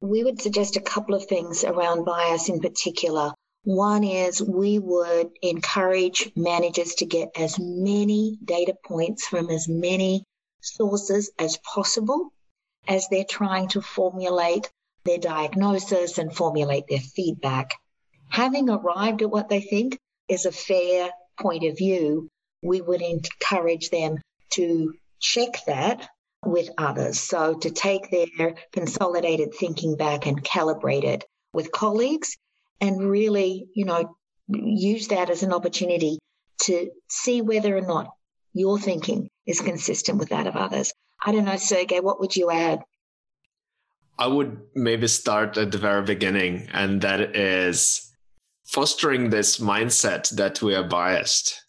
We 0.01 0.25
would 0.25 0.43
suggest 0.43 0.77
a 0.77 0.81
couple 0.81 1.15
of 1.15 1.25
things 1.25 1.65
around 1.65 2.05
bias 2.05 2.49
in 2.49 2.61
particular. 2.61 3.33
One 3.63 4.05
is 4.05 4.43
we 4.43 4.79
would 4.79 5.31
encourage 5.41 6.31
managers 6.37 6.95
to 6.97 7.07
get 7.07 7.31
as 7.37 7.59
many 7.59 8.39
data 8.45 8.75
points 8.85 9.27
from 9.27 9.49
as 9.49 9.69
many 9.69 10.27
sources 10.65 11.31
as 11.39 11.59
possible 11.59 12.33
as 12.89 13.09
they're 13.09 13.25
trying 13.25 13.69
to 13.69 13.81
formulate 13.81 14.71
their 15.05 15.19
diagnosis 15.19 16.19
and 16.19 16.35
formulate 16.35 16.85
their 16.89 17.01
feedback. 17.01 17.75
Having 18.31 18.71
arrived 18.71 19.23
at 19.23 19.31
what 19.31 19.49
they 19.49 19.61
think 19.61 19.99
is 20.29 20.47
a 20.47 20.53
fair 20.53 21.11
point 21.41 21.65
of 21.65 21.77
view, 21.77 22.29
we 22.63 22.81
would 22.81 23.03
encourage 23.03 23.91
them 23.91 24.19
to 24.51 24.95
check 25.21 25.65
that 25.67 26.09
with 26.45 26.71
others. 26.79 27.21
So 27.21 27.55
to 27.59 27.71
take 27.71 28.11
their 28.11 28.55
consolidated 28.73 29.55
thinking 29.55 29.97
back 29.97 30.27
and 30.27 30.43
calibrate 30.43 31.05
it 31.05 31.25
with 31.53 31.73
colleagues 31.73 32.37
and 32.81 33.01
really, 33.01 33.69
you 33.75 33.85
know, 33.85 34.17
use 34.49 35.09
that 35.09 35.31
as 35.31 35.43
an 35.43 35.53
opportunity 35.53 36.19
to 36.63 36.91
see 37.09 37.41
whether 37.41 37.77
or 37.77 37.81
not 37.81 38.09
your 38.53 38.79
thinking 38.79 39.29
is 39.47 39.61
consistent 39.61 40.19
with 40.19 40.31
that 40.31 40.47
of 40.47 40.57
others. 40.57 40.93
I 41.25 41.33
don't 41.33 41.45
know, 41.45 41.57
Sergey, 41.57 42.01
what 42.01 42.21
would 42.21 42.37
you 42.37 42.51
add? 42.51 42.81
I 44.19 44.27
would 44.27 44.61
maybe 44.75 45.09
start 45.09 45.57
at 45.57 45.73
the 45.73 45.79
very 45.79 46.03
beginning, 46.03 46.69
and 46.73 47.01
that 47.01 47.37
is 47.37 48.13
fostering 48.65 49.31
this 49.31 49.59
mindset 49.59 50.31
that 50.37 50.63
we 50.63 50.75
are 50.75 50.87
biased. 50.87 51.65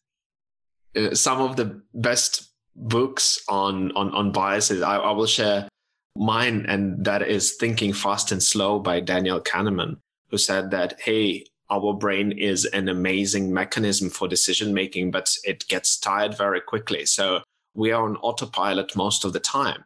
Uh, 0.96 1.16
some 1.16 1.42
of 1.42 1.56
the 1.56 1.82
best 1.94 2.52
books 2.76 3.40
on 3.50 3.92
on, 3.94 4.12
on 4.12 4.32
biases, 4.32 4.82
I, 4.82 4.98
I 4.98 5.12
will 5.12 5.26
share 5.26 5.68
mine, 6.16 6.66
and 6.68 7.04
that 7.04 7.24
is 7.24 7.56
Thinking 7.56 7.94
Fast 7.94 8.32
and 8.32 8.42
Slow 8.42 8.80
by 8.80 9.00
Daniel 9.00 9.42
Kahneman, 9.42 9.98
who 10.30 10.38
said 10.38 10.72
that, 10.72 11.00
hey, 11.02 11.46
our 11.70 11.94
brain 11.94 12.32
is 12.32 12.66
an 12.66 12.90
amazing 12.90 13.52
mechanism 13.52 14.10
for 14.10 14.28
decision 14.28 14.74
making, 14.74 15.10
but 15.10 15.36
it 15.44 15.68
gets 15.68 15.98
tired 15.98 16.38
very 16.38 16.62
quickly. 16.62 17.06
So 17.06 17.42
we 17.76 17.92
are 17.92 18.04
on 18.04 18.18
autopilot 18.18 18.96
most 18.96 19.26
of 19.26 19.34
the 19.34 19.40
time. 19.40 19.84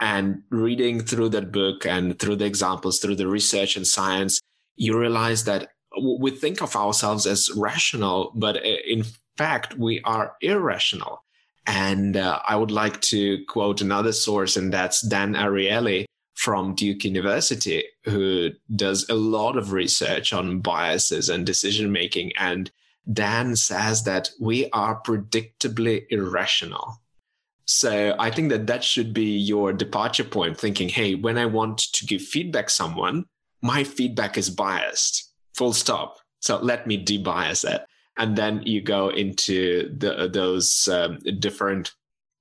And 0.00 0.42
reading 0.50 1.00
through 1.00 1.30
that 1.30 1.52
book 1.52 1.86
and 1.86 2.18
through 2.18 2.36
the 2.36 2.44
examples, 2.44 2.98
through 2.98 3.16
the 3.16 3.28
research 3.28 3.76
and 3.76 3.86
science, 3.86 4.40
you 4.76 4.98
realize 4.98 5.44
that 5.44 5.70
we 6.00 6.30
think 6.30 6.60
of 6.60 6.74
ourselves 6.74 7.26
as 7.26 7.50
rational, 7.56 8.32
but 8.34 8.56
uh, 8.56 8.76
in 8.86 9.04
fact, 9.36 9.78
we 9.78 10.00
are 10.02 10.34
irrational. 10.40 11.22
And 11.66 12.16
uh, 12.16 12.40
I 12.46 12.56
would 12.56 12.72
like 12.72 13.00
to 13.02 13.44
quote 13.46 13.80
another 13.80 14.12
source, 14.12 14.56
and 14.56 14.72
that's 14.72 15.00
Dan 15.02 15.34
Ariely 15.34 16.06
from 16.34 16.74
Duke 16.74 17.04
University, 17.04 17.84
who 18.04 18.50
does 18.74 19.08
a 19.08 19.14
lot 19.14 19.56
of 19.56 19.72
research 19.72 20.32
on 20.32 20.58
biases 20.58 21.28
and 21.28 21.46
decision 21.46 21.92
making. 21.92 22.32
And 22.36 22.70
Dan 23.12 23.54
says 23.54 24.02
that 24.04 24.30
we 24.40 24.68
are 24.70 25.00
predictably 25.00 26.06
irrational. 26.10 27.01
So 27.64 28.14
I 28.18 28.30
think 28.30 28.50
that 28.50 28.66
that 28.66 28.82
should 28.82 29.14
be 29.14 29.36
your 29.36 29.72
departure 29.72 30.24
point 30.24 30.58
thinking, 30.58 30.88
hey, 30.88 31.14
when 31.14 31.38
I 31.38 31.46
want 31.46 31.78
to 31.78 32.06
give 32.06 32.22
feedback 32.22 32.70
someone, 32.70 33.26
my 33.62 33.84
feedback 33.84 34.36
is 34.36 34.50
biased. 34.50 35.32
Full 35.54 35.72
stop. 35.72 36.18
So 36.40 36.58
let 36.58 36.86
me 36.86 37.02
debias 37.02 37.64
it. 37.68 37.82
And 38.18 38.36
then 38.36 38.62
you 38.64 38.82
go 38.82 39.08
into 39.08 39.96
the, 39.96 40.28
those 40.30 40.88
um, 40.88 41.18
different 41.38 41.92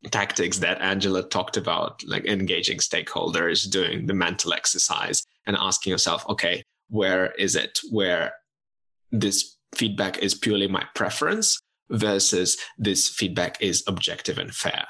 tactics 0.10 0.58
that 0.58 0.82
Angela 0.82 1.22
talked 1.24 1.58
about, 1.58 2.04
like 2.06 2.26
engaging 2.26 2.80
stakeholders, 2.80 3.70
doing 3.70 4.08
the 4.08 4.14
mental 4.14 4.54
exercise, 4.54 5.24
and 5.46 5.56
asking 5.60 5.92
yourself, 5.92 6.28
okay, 6.28 6.64
where 6.90 7.32
is 7.34 7.56
it 7.56 7.80
where 7.92 8.34
this 9.12 9.56
feedback 9.76 10.18
is 10.18 10.34
purely 10.34 10.68
my 10.68 10.84
preference 10.96 11.60
versus 11.90 12.58
this 12.78 13.08
feedback 13.08 13.62
is 13.62 13.84
objective 13.88 14.40
and 14.40 14.54
fair? 14.54 14.86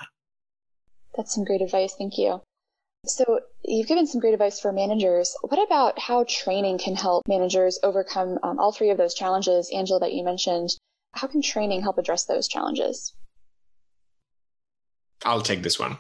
That's 1.16 1.34
some 1.34 1.44
great 1.44 1.62
advice. 1.62 1.96
Thank 1.98 2.18
you. 2.18 2.42
So, 3.06 3.40
you've 3.64 3.88
given 3.88 4.06
some 4.06 4.22
great 4.22 4.34
advice 4.34 4.60
for 4.60 4.72
managers. 4.72 5.36
What 5.42 5.64
about 5.66 5.98
how 5.98 6.24
training 6.30 6.78
can 6.78 6.96
help 6.96 7.24
managers 7.28 7.80
overcome 7.84 8.38
um, 8.44 8.60
all 8.60 8.72
three 8.72 8.92
of 8.92 8.98
those 8.98 9.16
challenges, 9.16 9.72
Angela, 9.74 10.00
that 10.02 10.14
you 10.14 10.24
mentioned? 10.24 10.70
How 11.14 11.28
can 11.28 11.42
training 11.42 11.82
help 11.82 11.98
address 11.98 12.26
those 12.26 12.48
challenges? 12.48 13.14
I'll 15.26 15.42
take 15.42 15.64
this 15.64 15.80
one. 15.80 15.98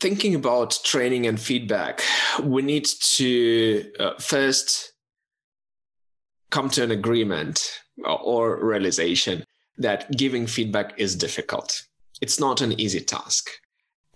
Thinking 0.00 0.34
about 0.34 0.78
training 0.84 1.26
and 1.26 1.40
feedback, 1.40 2.02
we 2.42 2.62
need 2.62 2.86
to 3.16 3.92
uh, 4.00 4.14
first 4.18 4.92
come 6.50 6.70
to 6.70 6.84
an 6.84 6.90
agreement 6.90 7.80
or 8.04 8.64
realization 8.64 9.44
that 9.78 10.10
giving 10.16 10.46
feedback 10.46 10.92
is 10.98 11.16
difficult 11.16 11.82
it's 12.22 12.38
not 12.40 12.60
an 12.60 12.80
easy 12.80 13.00
task. 13.00 13.50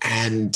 And 0.01 0.55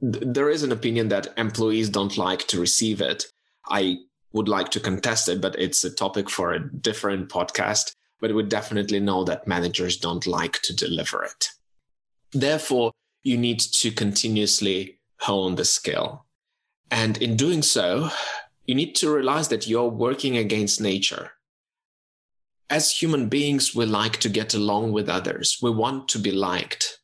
th- 0.00 0.24
there 0.26 0.50
is 0.50 0.64
an 0.64 0.72
opinion 0.72 1.08
that 1.08 1.32
employees 1.38 1.88
don't 1.88 2.18
like 2.18 2.46
to 2.48 2.60
receive 2.60 3.00
it. 3.00 3.24
I 3.68 3.98
would 4.32 4.48
like 4.48 4.70
to 4.72 4.80
contest 4.80 5.28
it, 5.28 5.40
but 5.40 5.58
it's 5.58 5.84
a 5.84 5.94
topic 5.94 6.28
for 6.28 6.52
a 6.52 6.68
different 6.68 7.28
podcast. 7.28 7.94
But 8.20 8.34
we 8.34 8.42
definitely 8.42 8.98
know 8.98 9.24
that 9.24 9.46
managers 9.46 9.96
don't 9.96 10.26
like 10.26 10.60
to 10.62 10.74
deliver 10.74 11.24
it. 11.24 11.48
Therefore, 12.32 12.92
you 13.22 13.36
need 13.38 13.60
to 13.60 13.92
continuously 13.92 14.98
hone 15.20 15.54
the 15.54 15.64
skill. 15.64 16.26
And 16.90 17.16
in 17.18 17.36
doing 17.36 17.62
so, 17.62 18.10
you 18.66 18.74
need 18.74 18.94
to 18.96 19.14
realize 19.14 19.48
that 19.48 19.68
you're 19.68 19.88
working 19.88 20.36
against 20.36 20.80
nature 20.80 21.32
as 22.70 22.90
human 22.90 23.28
beings, 23.28 23.74
we 23.74 23.84
like 23.86 24.18
to 24.18 24.28
get 24.28 24.54
along 24.54 24.92
with 24.92 25.08
others. 25.08 25.58
We 25.62 25.70
want 25.70 26.08
to 26.08 26.18
be 26.18 26.32
liked. 26.32 26.98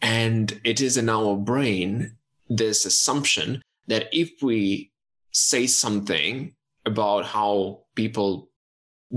And 0.00 0.60
it 0.64 0.80
is 0.80 0.96
in 0.96 1.08
our 1.08 1.36
brain 1.36 2.16
this 2.48 2.84
assumption 2.84 3.62
that 3.88 4.08
if 4.12 4.30
we 4.42 4.92
say 5.32 5.66
something 5.66 6.54
about 6.86 7.26
how 7.26 7.84
people 7.94 8.50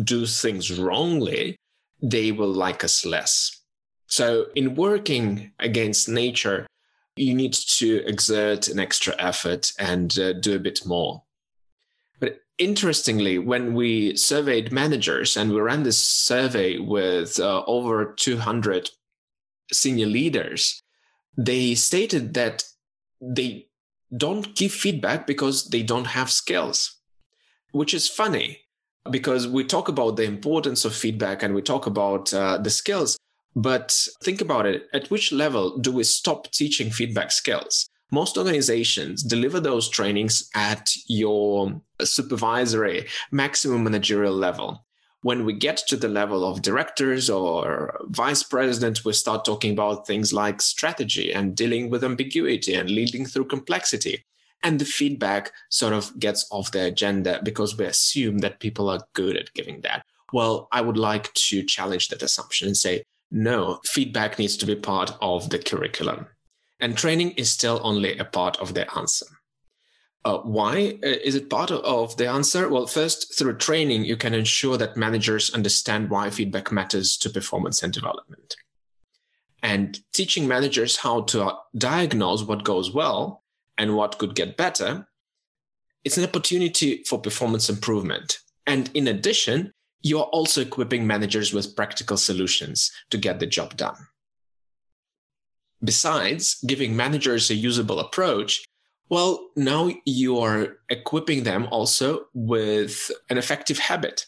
do 0.04 0.26
things 0.26 0.78
wrongly, 0.78 1.56
they 2.02 2.32
will 2.32 2.52
like 2.52 2.84
us 2.84 3.06
less. 3.06 3.62
So, 4.08 4.48
in 4.56 4.76
working 4.76 5.52
against 5.60 6.10
nature, 6.10 6.68
you 7.16 7.34
need 7.34 7.54
to 7.54 8.04
exert 8.06 8.68
an 8.68 8.80
extra 8.80 9.16
effort 9.20 9.72
and 9.78 10.18
uh, 10.18 10.34
do 10.34 10.56
a 10.56 10.60
bit 10.60 10.86
more 10.86 11.24
interestingly, 12.62 13.40
when 13.40 13.74
we 13.74 14.16
surveyed 14.16 14.72
managers 14.72 15.36
and 15.36 15.52
we 15.52 15.60
ran 15.60 15.84
this 15.84 15.98
survey 15.98 16.78
with 16.78 17.40
uh, 17.40 17.64
over 17.66 18.14
200 18.14 18.92
senior 19.74 20.06
leaders, 20.06 20.82
they 21.36 21.74
stated 21.74 22.36
that 22.36 22.64
they 23.20 23.68
don't 24.16 24.56
give 24.56 24.72
feedback 24.72 25.26
because 25.26 25.70
they 25.70 25.82
don't 25.82 26.08
have 26.08 26.30
skills, 26.30 26.98
which 27.72 27.94
is 27.94 28.08
funny 28.08 28.60
because 29.10 29.48
we 29.48 29.64
talk 29.64 29.88
about 29.90 30.16
the 30.16 30.24
importance 30.24 30.86
of 30.86 30.94
feedback 30.94 31.42
and 31.42 31.56
we 31.56 31.62
talk 31.64 31.88
about 31.88 32.32
uh, 32.32 32.58
the 32.58 32.70
skills. 32.70 33.18
But 33.56 34.08
think 34.24 34.40
about 34.40 34.68
it 34.68 34.88
at 34.94 35.10
which 35.10 35.32
level 35.32 35.78
do 35.78 35.92
we 35.92 36.04
stop 36.04 36.52
teaching 36.52 36.92
feedback 36.92 37.32
skills? 37.32 37.90
Most 38.12 38.38
organizations 38.38 39.24
deliver 39.24 39.60
those 39.60 39.90
trainings 39.90 40.50
at 40.54 40.94
your 41.08 41.82
supervisory 42.02 43.08
maximum 43.32 43.84
managerial 43.84 44.34
level. 44.34 44.86
When 45.24 45.46
we 45.46 45.54
get 45.54 45.78
to 45.88 45.96
the 45.96 46.08
level 46.08 46.44
of 46.44 46.64
directors 46.64 47.30
or 47.30 48.00
vice 48.06 48.44
presidents, 48.44 49.06
we 49.06 49.14
start 49.14 49.46
talking 49.46 49.72
about 49.72 50.08
things 50.08 50.34
like 50.34 50.62
strategy 50.62 51.32
and 51.32 51.56
dealing 51.56 51.90
with 51.90 52.04
ambiguity 52.04 52.74
and 52.74 52.90
leading 52.90 53.26
through 53.26 53.46
complexity. 53.46 54.26
And 54.64 54.80
the 54.80 54.86
feedback 54.86 55.52
sort 55.70 55.94
of 55.94 56.20
gets 56.20 56.48
off 56.52 56.72
the 56.72 56.86
agenda 56.86 57.40
because 57.44 57.78
we 57.78 57.86
assume 57.86 58.40
that 58.40 58.60
people 58.60 58.90
are 58.90 59.06
good 59.14 59.38
at 59.38 59.54
giving 59.54 59.82
that. 59.82 60.06
Well, 60.34 60.68
I 60.72 60.82
would 60.82 60.98
like 60.98 61.34
to 61.34 61.64
challenge 61.64 62.10
that 62.10 62.24
assumption 62.24 62.68
and 62.68 62.78
say, 62.78 63.04
no, 63.32 63.80
feedback 63.86 64.38
needs 64.38 64.58
to 64.58 64.66
be 64.66 64.76
part 64.76 65.12
of 65.22 65.50
the 65.50 65.60
curriculum. 65.60 66.28
And 66.82 66.98
training 66.98 67.32
is 67.32 67.50
still 67.50 67.80
only 67.84 68.18
a 68.18 68.26
part 68.26 68.58
of 68.60 68.74
the 68.74 68.92
answer. 68.98 69.28
Uh, 70.24 70.38
why 70.40 71.00
uh, 71.04 71.08
is 71.24 71.36
it 71.36 71.50
part 71.50 71.72
of 71.72 72.18
the 72.18 72.28
answer? 72.28 72.70
Well, 72.70 72.86
first, 72.86 73.38
through 73.38 73.58
training, 73.58 74.06
you 74.06 74.18
can 74.18 74.34
ensure 74.34 74.78
that 74.78 74.98
managers 74.98 75.54
understand 75.54 76.10
why 76.10 76.30
feedback 76.30 76.72
matters 76.72 77.18
to 77.18 77.30
performance 77.30 77.82
and 77.82 77.94
development. 77.94 78.56
And 79.64 80.00
teaching 80.12 80.48
managers 80.48 80.98
how 80.98 81.22
to 81.22 81.54
diagnose 81.78 82.44
what 82.44 82.64
goes 82.64 82.92
well 82.92 83.44
and 83.78 83.96
what 83.96 84.18
could 84.18 84.36
get 84.36 84.58
better, 84.58 85.08
it's 86.04 86.18
an 86.18 86.24
opportunity 86.24 87.04
for 87.04 87.20
performance 87.20 87.70
improvement. 87.70 88.40
And 88.66 88.90
in 88.96 89.08
addition, 89.08 89.74
you're 90.02 90.24
also 90.24 90.62
equipping 90.62 91.06
managers 91.06 91.54
with 91.54 91.76
practical 91.76 92.18
solutions 92.18 92.92
to 93.12 93.18
get 93.18 93.40
the 93.40 93.46
job 93.46 93.78
done. 93.78 93.98
Besides 95.84 96.64
giving 96.66 96.96
managers 96.96 97.50
a 97.50 97.56
usable 97.56 98.00
approach, 98.00 98.64
well, 99.10 99.50
now 99.56 99.92
you 100.06 100.40
are 100.40 100.78
equipping 100.90 101.44
them 101.44 101.68
also 101.72 102.28
with 102.34 103.12
an 103.30 103.38
effective 103.38 103.78
habit. 103.78 104.26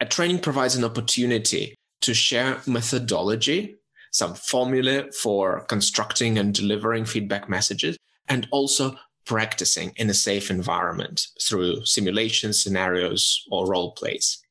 A 0.00 0.06
training 0.06 0.40
provides 0.40 0.74
an 0.74 0.84
opportunity 0.84 1.74
to 2.00 2.12
share 2.12 2.60
methodology, 2.66 3.76
some 4.10 4.34
formula 4.34 5.12
for 5.12 5.64
constructing 5.66 6.38
and 6.38 6.52
delivering 6.52 7.04
feedback 7.04 7.48
messages, 7.48 7.96
and 8.28 8.48
also 8.50 8.96
practicing 9.24 9.92
in 9.96 10.10
a 10.10 10.14
safe 10.14 10.50
environment 10.50 11.28
through 11.40 11.84
simulation 11.84 12.52
scenarios 12.52 13.44
or 13.50 13.66
role 13.66 13.92
plays. 13.92 14.43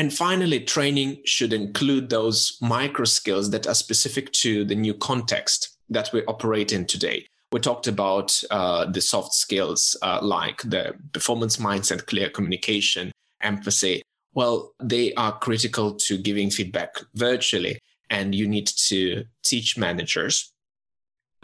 And 0.00 0.10
finally, 0.10 0.60
training 0.60 1.18
should 1.26 1.52
include 1.52 2.08
those 2.08 2.56
micro 2.62 3.04
skills 3.04 3.50
that 3.50 3.66
are 3.66 3.74
specific 3.74 4.32
to 4.32 4.64
the 4.64 4.74
new 4.74 4.94
context 4.94 5.76
that 5.90 6.10
we 6.10 6.24
operate 6.24 6.72
in 6.72 6.86
today. 6.86 7.26
We 7.52 7.60
talked 7.60 7.86
about 7.86 8.42
uh, 8.50 8.86
the 8.86 9.02
soft 9.02 9.34
skills 9.34 9.98
uh, 10.00 10.20
like 10.22 10.62
the 10.62 10.94
performance 11.12 11.58
mindset, 11.58 12.06
clear 12.06 12.30
communication, 12.30 13.12
empathy. 13.42 14.00
Well, 14.32 14.72
they 14.82 15.12
are 15.16 15.38
critical 15.38 15.96
to 16.06 16.16
giving 16.16 16.48
feedback 16.48 16.94
virtually. 17.12 17.78
And 18.08 18.34
you 18.34 18.48
need 18.48 18.68
to 18.88 19.24
teach 19.44 19.76
managers 19.76 20.50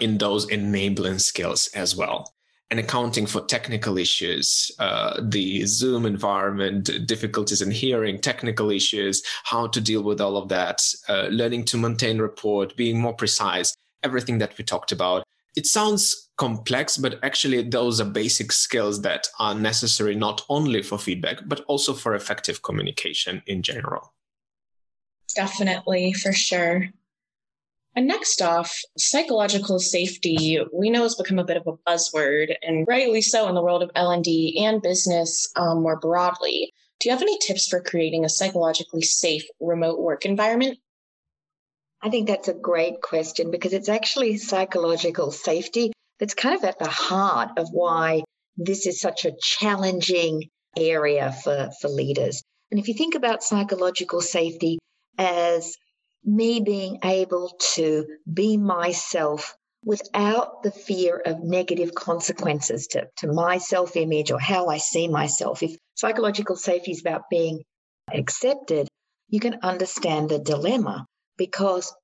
in 0.01 0.17
those 0.17 0.49
enabling 0.49 1.19
skills 1.19 1.69
as 1.75 1.95
well 1.95 2.33
and 2.71 2.81
accounting 2.81 3.27
for 3.27 3.43
technical 3.43 3.97
issues, 3.97 4.71
uh, 4.79 5.21
the 5.23 5.65
Zoom 5.67 6.05
environment, 6.05 6.91
difficulties 7.07 7.63
in 7.63 7.71
hearing, 7.71 8.19
technical 8.19 8.71
issues, 8.71 9.23
how 9.45 9.69
to 9.69 9.81
deal 9.81 10.03
with 10.03 10.21
all 10.21 10.37
of 10.37 10.49
that, 10.49 10.83
uh, 11.09 11.29
learning 11.31 11.65
to 11.67 11.77
maintain 11.77 12.19
report, 12.19 12.77
being 12.77 13.01
more 13.01 13.15
precise, 13.15 13.77
everything 14.03 14.39
that 14.39 14.59
we 14.59 14.65
talked 14.65 14.91
about. 14.91 15.23
It 15.57 15.67
sounds 15.67 16.29
complex, 16.37 16.97
but 16.97 17.19
actually, 17.23 17.63
those 17.63 18.01
are 18.01 18.05
basic 18.05 18.53
skills 18.53 19.01
that 19.03 19.29
are 19.39 19.55
necessary 19.55 20.15
not 20.15 20.45
only 20.49 20.83
for 20.83 20.99
feedback, 20.99 21.39
but 21.47 21.61
also 21.67 21.95
for 21.95 22.15
effective 22.15 22.63
communication 22.63 23.43
in 23.47 23.63
general. 23.63 24.13
Definitely, 25.35 26.13
for 26.13 26.33
sure. 26.33 26.89
And 27.97 28.07
next 28.07 28.43
off, 28.43 28.79
psychological 28.99 29.79
safety, 29.79 30.61
we 30.71 30.91
know 30.91 31.05
has 31.05 31.15
become 31.15 31.39
a 31.39 31.45
bit 31.45 31.57
of 31.57 31.67
a 31.67 31.91
buzzword, 31.91 32.55
and 32.63 32.87
rightly 32.87 33.23
so 33.23 33.49
in 33.49 33.55
the 33.55 33.63
world 33.63 33.83
of 33.83 33.91
L&D 33.95 34.63
and 34.63 34.83
business 34.83 35.51
um, 35.57 35.83
more 35.83 35.99
broadly. 35.99 36.75
Do 37.01 37.09
you 37.09 37.15
have 37.15 37.23
any 37.23 37.39
tips 37.39 37.67
for 37.67 37.81
creating 37.81 38.27
a 38.27 38.29
psychologically 38.29 39.01
safe 39.01 39.45
remote 39.61 39.99
work 39.99 40.27
environment? 40.27 40.79
I 42.03 42.11
think 42.11 42.29
that's 42.29 42.49
a 42.49 42.55
great 42.55 43.01
question 43.01 43.51
because 43.51 43.73
it's 43.73 43.89
actually 43.89 44.37
psychological 44.37 45.31
safety 45.31 45.93
that's 46.21 46.35
kind 46.35 46.55
of 46.55 46.65
at 46.65 46.79
the 46.79 46.89
heart 46.89 47.53
of 47.57 47.69
why 47.71 48.25
this 48.59 48.87
is 48.87 49.01
such 49.01 49.25
a 49.25 49.37
challenging 49.41 50.51
area 50.77 51.33
for, 51.43 51.71
for 51.81 51.89
leaders. 51.89 52.43
And 52.71 52.79
if 52.79 52.89
you 52.89 52.95
think 52.95 53.15
about 53.15 53.43
psychological 53.43 54.21
safety 54.21 54.79
as 55.19 55.77
me 56.27 56.61
being 56.61 56.99
able 57.05 57.57
to 57.75 58.05
be 58.31 58.57
myself 58.57 59.57
without 59.85 60.65
the 60.65 60.73
fear 60.73 61.23
of 61.25 61.45
negative 61.45 61.95
consequences 61.95 62.89
to, 62.89 63.09
to 63.17 63.33
my 63.33 63.59
self 63.59 63.97
image 63.97 64.33
or 64.33 64.41
how 64.41 64.67
I 64.67 64.79
see 64.79 65.07
myself. 65.07 65.63
If 65.63 65.77
psychological 65.95 66.57
safety 66.57 66.91
is 66.91 67.01
about 67.01 67.31
being 67.31 67.63
accepted, 68.13 68.89
you 69.29 69.39
can 69.39 69.61
understand 69.63 70.29
the 70.29 70.41
dilemma 70.41 71.07
because 71.39 71.95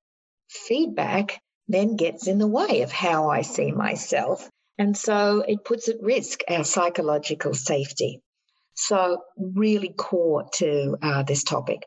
feedback 0.48 1.40
then 1.68 1.96
gets 1.96 2.28
in 2.28 2.38
the 2.38 2.46
way 2.46 2.82
of 2.82 2.92
how 2.92 3.28
I 3.28 3.42
see 3.42 3.72
myself. 3.72 4.48
And 4.78 4.96
so 4.96 5.44
it 5.46 5.64
puts 5.64 5.88
at 5.88 6.00
risk 6.00 6.40
our 6.48 6.64
psychological 6.64 7.54
safety. 7.54 8.20
So, 8.74 9.18
really 9.36 9.90
core 9.90 10.48
to 10.54 10.96
uh, 11.02 11.22
this 11.24 11.44
topic. 11.44 11.82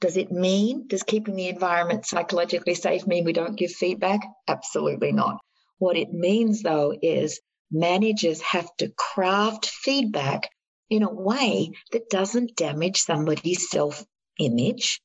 Does 0.00 0.16
it 0.16 0.32
mean, 0.32 0.86
does 0.86 1.02
keeping 1.02 1.36
the 1.36 1.48
environment 1.48 2.06
psychologically 2.06 2.74
safe 2.74 3.06
mean 3.06 3.24
we 3.24 3.34
don't 3.34 3.56
give 3.56 3.70
feedback? 3.70 4.20
Absolutely 4.48 5.12
not. 5.12 5.38
What 5.78 5.96
it 5.96 6.12
means, 6.12 6.62
though, 6.62 6.94
is 7.02 7.40
managers 7.70 8.40
have 8.40 8.68
to 8.78 8.88
craft 8.96 9.66
feedback 9.66 10.48
in 10.88 11.02
a 11.02 11.12
way 11.12 11.70
that 11.92 12.10
doesn't 12.10 12.56
damage 12.56 13.00
somebody's 13.00 13.68
self 13.70 14.04
image 14.38 15.00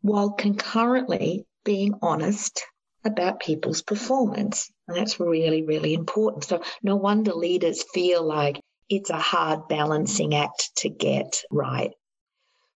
while 0.00 0.30
concurrently 0.30 1.46
being 1.64 1.94
honest 2.00 2.62
about 3.04 3.40
people's 3.40 3.82
performance. 3.82 4.70
And 4.88 4.96
that's 4.96 5.20
really, 5.20 5.62
really 5.62 5.94
important. 5.94 6.44
So, 6.44 6.62
no 6.82 6.96
wonder 6.96 7.34
leaders 7.34 7.84
feel 7.92 8.22
like 8.22 8.60
it's 8.88 9.10
a 9.10 9.18
hard 9.18 9.68
balancing 9.68 10.34
act 10.34 10.70
to 10.78 10.88
get 10.88 11.42
right. 11.50 11.92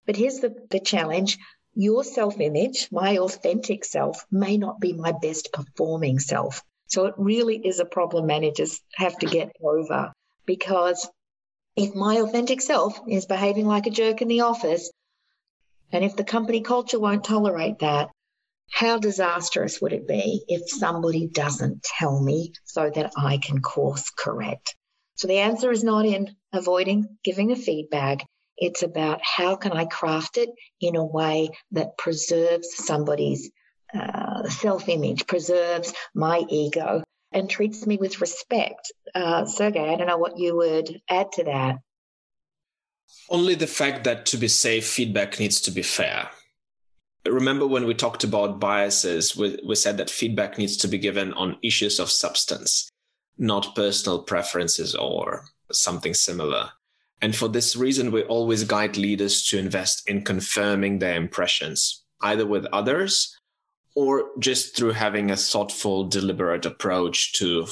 But 0.05 0.15
here's 0.15 0.39
the, 0.39 0.55
the 0.69 0.79
challenge 0.79 1.37
your 1.73 2.03
self 2.03 2.39
image, 2.39 2.89
my 2.91 3.17
authentic 3.17 3.85
self, 3.85 4.25
may 4.29 4.57
not 4.57 4.79
be 4.79 4.93
my 4.93 5.13
best 5.13 5.53
performing 5.53 6.19
self. 6.19 6.61
So 6.87 7.05
it 7.05 7.13
really 7.17 7.57
is 7.57 7.79
a 7.79 7.85
problem 7.85 8.25
managers 8.25 8.81
have 8.95 9.17
to 9.19 9.25
get 9.25 9.55
over 9.61 10.11
because 10.45 11.09
if 11.77 11.95
my 11.95 12.15
authentic 12.15 12.61
self 12.61 12.99
is 13.07 13.25
behaving 13.25 13.65
like 13.65 13.87
a 13.87 13.91
jerk 13.91 14.21
in 14.21 14.27
the 14.27 14.41
office, 14.41 14.91
and 15.91 16.03
if 16.03 16.15
the 16.15 16.23
company 16.23 16.61
culture 16.61 16.99
won't 16.99 17.23
tolerate 17.23 17.79
that, 17.79 18.09
how 18.71 18.97
disastrous 18.97 19.81
would 19.81 19.93
it 19.93 20.07
be 20.07 20.43
if 20.47 20.69
somebody 20.69 21.27
doesn't 21.27 21.83
tell 21.83 22.21
me 22.21 22.53
so 22.63 22.89
that 22.89 23.11
I 23.17 23.37
can 23.37 23.61
course 23.61 24.09
correct? 24.09 24.75
So 25.15 25.27
the 25.27 25.39
answer 25.39 25.71
is 25.71 25.83
not 25.83 26.05
in 26.05 26.35
avoiding 26.51 27.17
giving 27.23 27.51
a 27.51 27.55
feedback. 27.55 28.25
It's 28.61 28.83
about 28.83 29.19
how 29.23 29.55
can 29.55 29.71
I 29.71 29.85
craft 29.85 30.37
it 30.37 30.49
in 30.79 30.95
a 30.95 31.03
way 31.03 31.49
that 31.71 31.97
preserves 31.97 32.69
somebody's 32.75 33.49
uh, 33.91 34.47
self 34.47 34.87
image, 34.87 35.25
preserves 35.25 35.93
my 36.13 36.43
ego, 36.47 37.03
and 37.31 37.49
treats 37.49 37.87
me 37.87 37.97
with 37.97 38.21
respect. 38.21 38.91
Uh, 39.15 39.45
Sergey, 39.45 39.89
I 39.89 39.95
don't 39.95 40.07
know 40.07 40.17
what 40.17 40.37
you 40.37 40.55
would 40.55 41.01
add 41.09 41.31
to 41.33 41.43
that. 41.45 41.79
Only 43.29 43.55
the 43.55 43.67
fact 43.67 44.03
that 44.03 44.27
to 44.27 44.37
be 44.37 44.47
safe, 44.47 44.87
feedback 44.87 45.39
needs 45.39 45.59
to 45.61 45.71
be 45.71 45.81
fair. 45.81 46.29
Remember 47.25 47.65
when 47.65 47.85
we 47.85 47.95
talked 47.95 48.23
about 48.23 48.59
biases, 48.59 49.35
we, 49.35 49.59
we 49.65 49.75
said 49.75 49.97
that 49.97 50.09
feedback 50.09 50.59
needs 50.59 50.77
to 50.77 50.87
be 50.87 50.99
given 50.99 51.33
on 51.33 51.57
issues 51.63 51.99
of 51.99 52.11
substance, 52.11 52.89
not 53.39 53.75
personal 53.75 54.21
preferences 54.21 54.93
or 54.93 55.45
something 55.71 56.13
similar. 56.13 56.69
And 57.21 57.35
for 57.35 57.47
this 57.47 57.75
reason, 57.75 58.11
we 58.11 58.23
always 58.23 58.63
guide 58.63 58.97
leaders 58.97 59.45
to 59.47 59.59
invest 59.59 60.09
in 60.09 60.23
confirming 60.23 60.99
their 60.99 61.15
impressions, 61.15 62.03
either 62.21 62.45
with 62.45 62.65
others 62.73 63.37
or 63.95 64.29
just 64.39 64.75
through 64.75 64.91
having 64.91 65.29
a 65.29 65.37
thoughtful, 65.37 66.05
deliberate 66.05 66.65
approach 66.65 67.33
to 67.33 67.67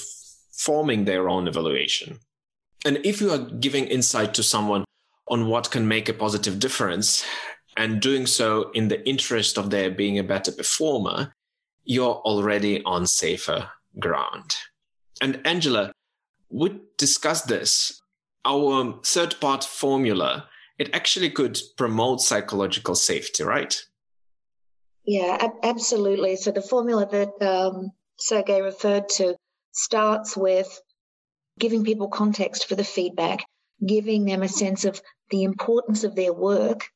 forming 0.51 1.05
their 1.05 1.29
own 1.29 1.47
evaluation. 1.47 2.19
And 2.85 2.99
if 3.03 3.21
you 3.21 3.31
are 3.31 3.37
giving 3.37 3.85
insight 3.85 4.33
to 4.35 4.43
someone 4.43 4.85
on 5.27 5.47
what 5.47 5.71
can 5.71 5.87
make 5.87 6.09
a 6.09 6.13
positive 6.13 6.59
difference 6.59 7.25
and 7.77 8.01
doing 8.01 8.25
so 8.25 8.71
in 8.71 8.89
the 8.89 9.07
interest 9.07 9.57
of 9.57 9.69
their 9.69 9.89
being 9.89 10.19
a 10.19 10.23
better 10.23 10.51
performer, 10.51 11.33
you're 11.85 12.15
already 12.25 12.83
on 12.83 13.07
safer 13.07 13.69
ground. 13.99 14.55
And 15.21 15.41
Angela, 15.45 15.91
we 16.49 16.79
discussed 16.97 17.47
this 17.47 18.01
our 18.45 18.99
third 19.03 19.35
part 19.39 19.63
formula, 19.63 20.47
it 20.77 20.89
actually 20.93 21.29
could 21.29 21.59
promote 21.77 22.21
psychological 22.21 22.95
safety, 22.95 23.43
right? 23.43 23.81
Yeah, 25.05 25.37
ab- 25.39 25.59
absolutely. 25.63 26.35
So 26.35 26.51
the 26.51 26.61
formula 26.61 27.07
that 27.11 27.45
um, 27.45 27.91
Sergey 28.17 28.61
referred 28.61 29.09
to 29.09 29.35
starts 29.71 30.37
with 30.37 30.81
giving 31.57 31.83
people 31.83 32.07
context 32.07 32.67
for 32.67 32.75
the 32.75 32.83
feedback, 32.83 33.45
giving 33.85 34.25
them 34.25 34.43
a 34.43 34.47
sense 34.47 34.85
of 34.85 35.01
the 35.29 35.43
importance 35.43 36.03
of 36.03 36.15
their 36.15 36.33
work 36.33 36.87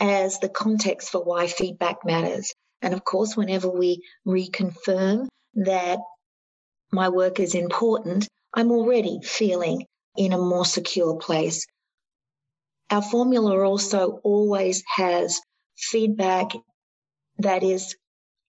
as 0.00 0.38
the 0.38 0.48
context 0.48 1.10
for 1.10 1.22
why 1.22 1.46
feedback 1.46 2.04
matters. 2.04 2.52
And 2.82 2.94
of 2.94 3.04
course, 3.04 3.36
whenever 3.36 3.68
we 3.68 4.02
reconfirm 4.26 5.28
that 5.54 5.98
my 6.92 7.08
work 7.08 7.40
is 7.40 7.54
important, 7.54 8.28
I'm 8.54 8.70
already 8.70 9.20
feeling 9.22 9.84
in 10.16 10.32
a 10.32 10.38
more 10.38 10.64
secure 10.64 11.16
place. 11.16 11.66
Our 12.90 13.02
formula 13.02 13.60
also 13.66 14.20
always 14.24 14.82
has 14.96 15.40
feedback 15.76 16.52
that 17.38 17.62
is 17.62 17.96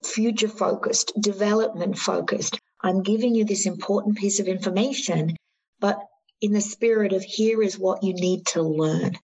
future 0.04 0.48
focused, 0.48 1.12
development 1.19 1.98
focused. 1.98 2.60
I'm 2.82 3.04
giving 3.04 3.36
you 3.36 3.43
this 3.43 3.65
important 3.65 4.17
piece 4.17 4.39
of 4.39 4.48
information, 4.48 5.36
but 5.80 6.00
in 6.41 6.54
the 6.54 6.62
spirit 6.62 7.12
of 7.13 7.24
here 7.24 7.62
is 7.62 7.78
what 7.78 8.04
you 8.04 8.13
need 8.13 8.45
to 8.48 8.62
learn. 8.62 9.17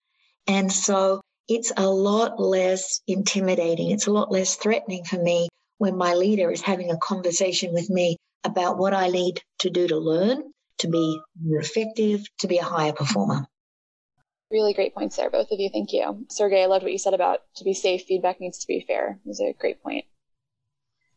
And 0.47 0.73
so 0.73 1.21
it's 1.49 1.73
a 1.77 1.89
lot 1.89 2.41
less 2.41 3.01
intimidating. 3.07 3.91
It's 3.91 4.07
a 4.07 4.13
lot 4.13 4.33
less 4.33 4.57
threatening 4.57 5.05
for 5.05 5.23
me 5.23 5.49
when 5.79 5.97
my 5.97 6.15
leader 6.15 6.51
is 6.51 6.63
having 6.63 6.91
a 6.91 6.97
conversation 6.97 7.75
with 7.75 7.91
me 7.91 8.17
about 8.45 8.79
what 8.79 8.95
I 8.95 9.09
need 9.09 9.43
to 9.61 9.71
do 9.71 9.87
to 9.89 9.99
learn, 9.99 10.53
to 10.79 10.89
be 10.89 11.21
more 11.41 11.61
effective, 11.61 12.25
to 12.39 12.49
be 12.49 12.59
a 12.59 12.65
higher 12.65 12.93
performer. 12.93 13.47
Really 14.51 14.75
great 14.75 14.95
points 14.95 15.17
there, 15.17 15.31
both 15.31 15.51
of 15.51 15.59
you. 15.59 15.71
Thank 15.71 15.93
you. 15.93 16.27
Sergey, 16.29 16.63
I 16.63 16.67
loved 16.67 16.83
what 16.83 16.93
you 16.93 16.99
said 16.99 17.15
about 17.15 17.41
to 17.57 17.65
be 17.65 17.75
safe, 17.75 18.03
feedback 18.03 18.41
needs 18.41 18.59
to 18.59 18.67
be 18.67 18.85
fair. 18.87 19.19
It 19.25 19.29
was 19.29 19.41
a 19.41 19.55
great 19.59 19.83
point. 19.83 20.05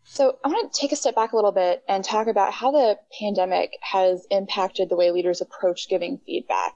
So 0.05 0.37
I 0.43 0.47
want 0.47 0.71
to 0.71 0.79
take 0.79 0.91
a 0.91 0.95
step 0.95 1.15
back 1.15 1.33
a 1.33 1.35
little 1.35 1.51
bit 1.51 1.83
and 1.87 2.03
talk 2.03 2.27
about 2.27 2.53
how 2.53 2.71
the 2.71 2.97
pandemic 3.19 3.71
has 3.81 4.25
impacted 4.29 4.89
the 4.89 4.95
way 4.95 5.11
leaders 5.11 5.41
approach 5.41 5.89
giving 5.89 6.19
feedback. 6.25 6.73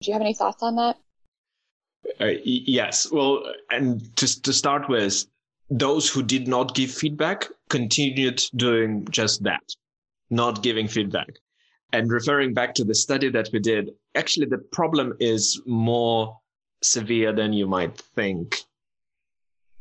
Do 0.00 0.10
you 0.10 0.12
have 0.12 0.22
any 0.22 0.34
thoughts 0.34 0.62
on 0.62 0.76
that? 0.76 0.96
Uh, 2.20 2.38
yes. 2.44 3.10
Well, 3.10 3.42
and 3.70 4.16
just 4.16 4.44
to 4.44 4.52
start 4.52 4.88
with, 4.88 5.26
those 5.70 6.08
who 6.08 6.22
did 6.22 6.48
not 6.48 6.74
give 6.74 6.90
feedback 6.90 7.48
continued 7.68 8.42
doing 8.54 9.06
just 9.10 9.42
that, 9.42 9.62
not 10.30 10.62
giving 10.62 10.88
feedback. 10.88 11.28
And 11.92 12.10
referring 12.10 12.52
back 12.52 12.74
to 12.74 12.84
the 12.84 12.94
study 12.94 13.30
that 13.30 13.48
we 13.52 13.60
did, 13.60 13.90
actually 14.14 14.46
the 14.46 14.58
problem 14.58 15.14
is 15.20 15.60
more 15.66 16.38
severe 16.82 17.32
than 17.32 17.52
you 17.52 17.66
might 17.66 17.96
think. 17.96 18.62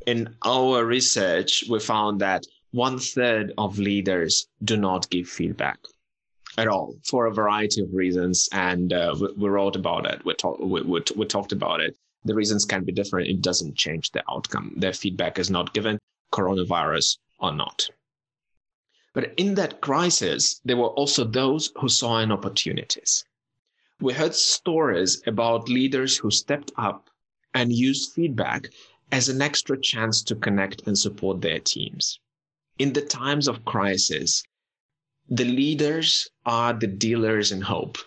In 0.06 0.36
our 0.46 0.86
research, 0.86 1.66
we 1.70 1.80
found 1.80 2.22
that 2.22 2.46
one 2.72 2.98
third 2.98 3.54
of 3.58 3.78
leaders 3.78 4.48
do 4.64 4.78
not 4.78 5.10
give 5.10 5.28
feedback 5.28 5.80
at 6.58 6.68
all 6.68 6.96
for 7.04 7.26
a 7.26 7.34
variety 7.34 7.82
of 7.82 7.94
reasons. 7.94 8.48
And 8.52 8.94
uh, 8.94 9.16
we, 9.20 9.28
we, 9.34 9.50
wrote 9.50 9.76
about 9.76 10.06
it. 10.06 10.24
We, 10.26 10.34
talk, 10.34 10.60
we, 10.60 10.82
we, 10.82 11.02
we 11.16 11.26
talked 11.26 11.52
about 11.52 11.82
it. 11.82 11.96
The 12.24 12.34
reasons 12.34 12.66
can 12.66 12.84
be 12.84 12.92
different. 12.92 13.30
It 13.30 13.42
doesn't 13.42 13.76
change 13.76 14.12
the 14.12 14.24
outcome. 14.30 14.74
Their 14.78 14.94
feedback 14.94 15.40
is 15.40 15.50
not 15.50 15.74
given, 15.74 16.00
coronavirus 16.34 17.18
or 17.40 17.54
not. 17.54 17.90
But 19.18 19.34
in 19.36 19.56
that 19.56 19.82
crisis, 19.82 20.62
there 20.64 20.78
were 20.78 20.90
also 20.90 21.24
those 21.24 21.72
who 21.78 21.90
saw 21.90 22.20
an 22.20 22.32
opportunities. 22.32 23.26
We 24.00 24.14
heard 24.14 24.36
stories 24.36 25.24
about 25.26 25.70
leaders 25.70 26.18
who 26.18 26.30
stepped 26.30 26.72
up 26.78 27.10
and 27.52 27.74
used 27.74 28.14
feedback 28.14 28.70
as 29.12 29.28
an 29.28 29.42
extra 29.42 29.82
chance 29.82 30.22
to 30.22 30.36
connect 30.36 30.86
and 30.86 30.96
support 30.96 31.42
their 31.42 31.58
teams. 31.58 32.20
In 32.78 32.94
the 32.94 33.02
times 33.02 33.48
of 33.48 33.66
crisis, 33.66 34.44
the 35.28 35.46
leaders 35.46 36.30
are 36.46 36.74
the 36.74 36.86
dealers 36.86 37.52
in 37.52 37.62
hope. 37.62 37.98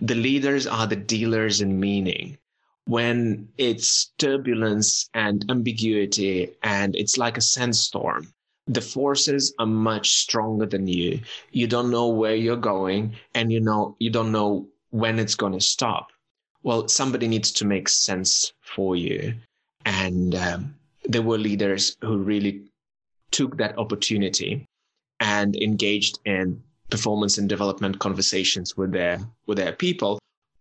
The 0.00 0.16
leaders 0.16 0.66
are 0.66 0.88
the 0.88 0.96
dealers 0.96 1.60
in 1.60 1.78
meaning. 1.78 2.36
When 2.84 3.48
it's 3.58 4.06
turbulence 4.18 5.08
and 5.14 5.44
ambiguity 5.48 6.56
and 6.64 6.96
it's 6.96 7.16
like 7.16 7.36
a 7.36 7.42
sandstorm, 7.42 8.34
the 8.68 8.80
forces 8.80 9.54
are 9.58 9.66
much 9.66 10.10
stronger 10.10 10.66
than 10.66 10.86
you. 10.86 11.20
You 11.52 11.66
don't 11.66 11.90
know 11.90 12.08
where 12.08 12.34
you're 12.36 12.56
going 12.56 13.16
and 13.34 13.50
you 13.52 13.60
know, 13.60 13.96
you 13.98 14.10
don't 14.10 14.30
know 14.30 14.68
when 14.90 15.18
it's 15.18 15.34
going 15.34 15.54
to 15.54 15.60
stop. 15.60 16.08
Well, 16.62 16.88
somebody 16.88 17.28
needs 17.28 17.50
to 17.52 17.64
make 17.64 17.88
sense 17.88 18.52
for 18.62 18.96
you. 18.96 19.34
And 19.84 20.34
um, 20.34 20.74
there 21.04 21.22
were 21.22 21.38
leaders 21.38 21.96
who 22.02 22.18
really 22.18 22.62
took 23.30 23.56
that 23.56 23.78
opportunity 23.78 24.66
and 25.20 25.56
engaged 25.56 26.18
in 26.24 26.62
performance 26.90 27.38
and 27.38 27.48
development 27.48 27.98
conversations 27.98 28.76
with 28.76 28.92
their 28.92 29.20
with 29.46 29.58
their 29.58 29.72
people 29.72 30.18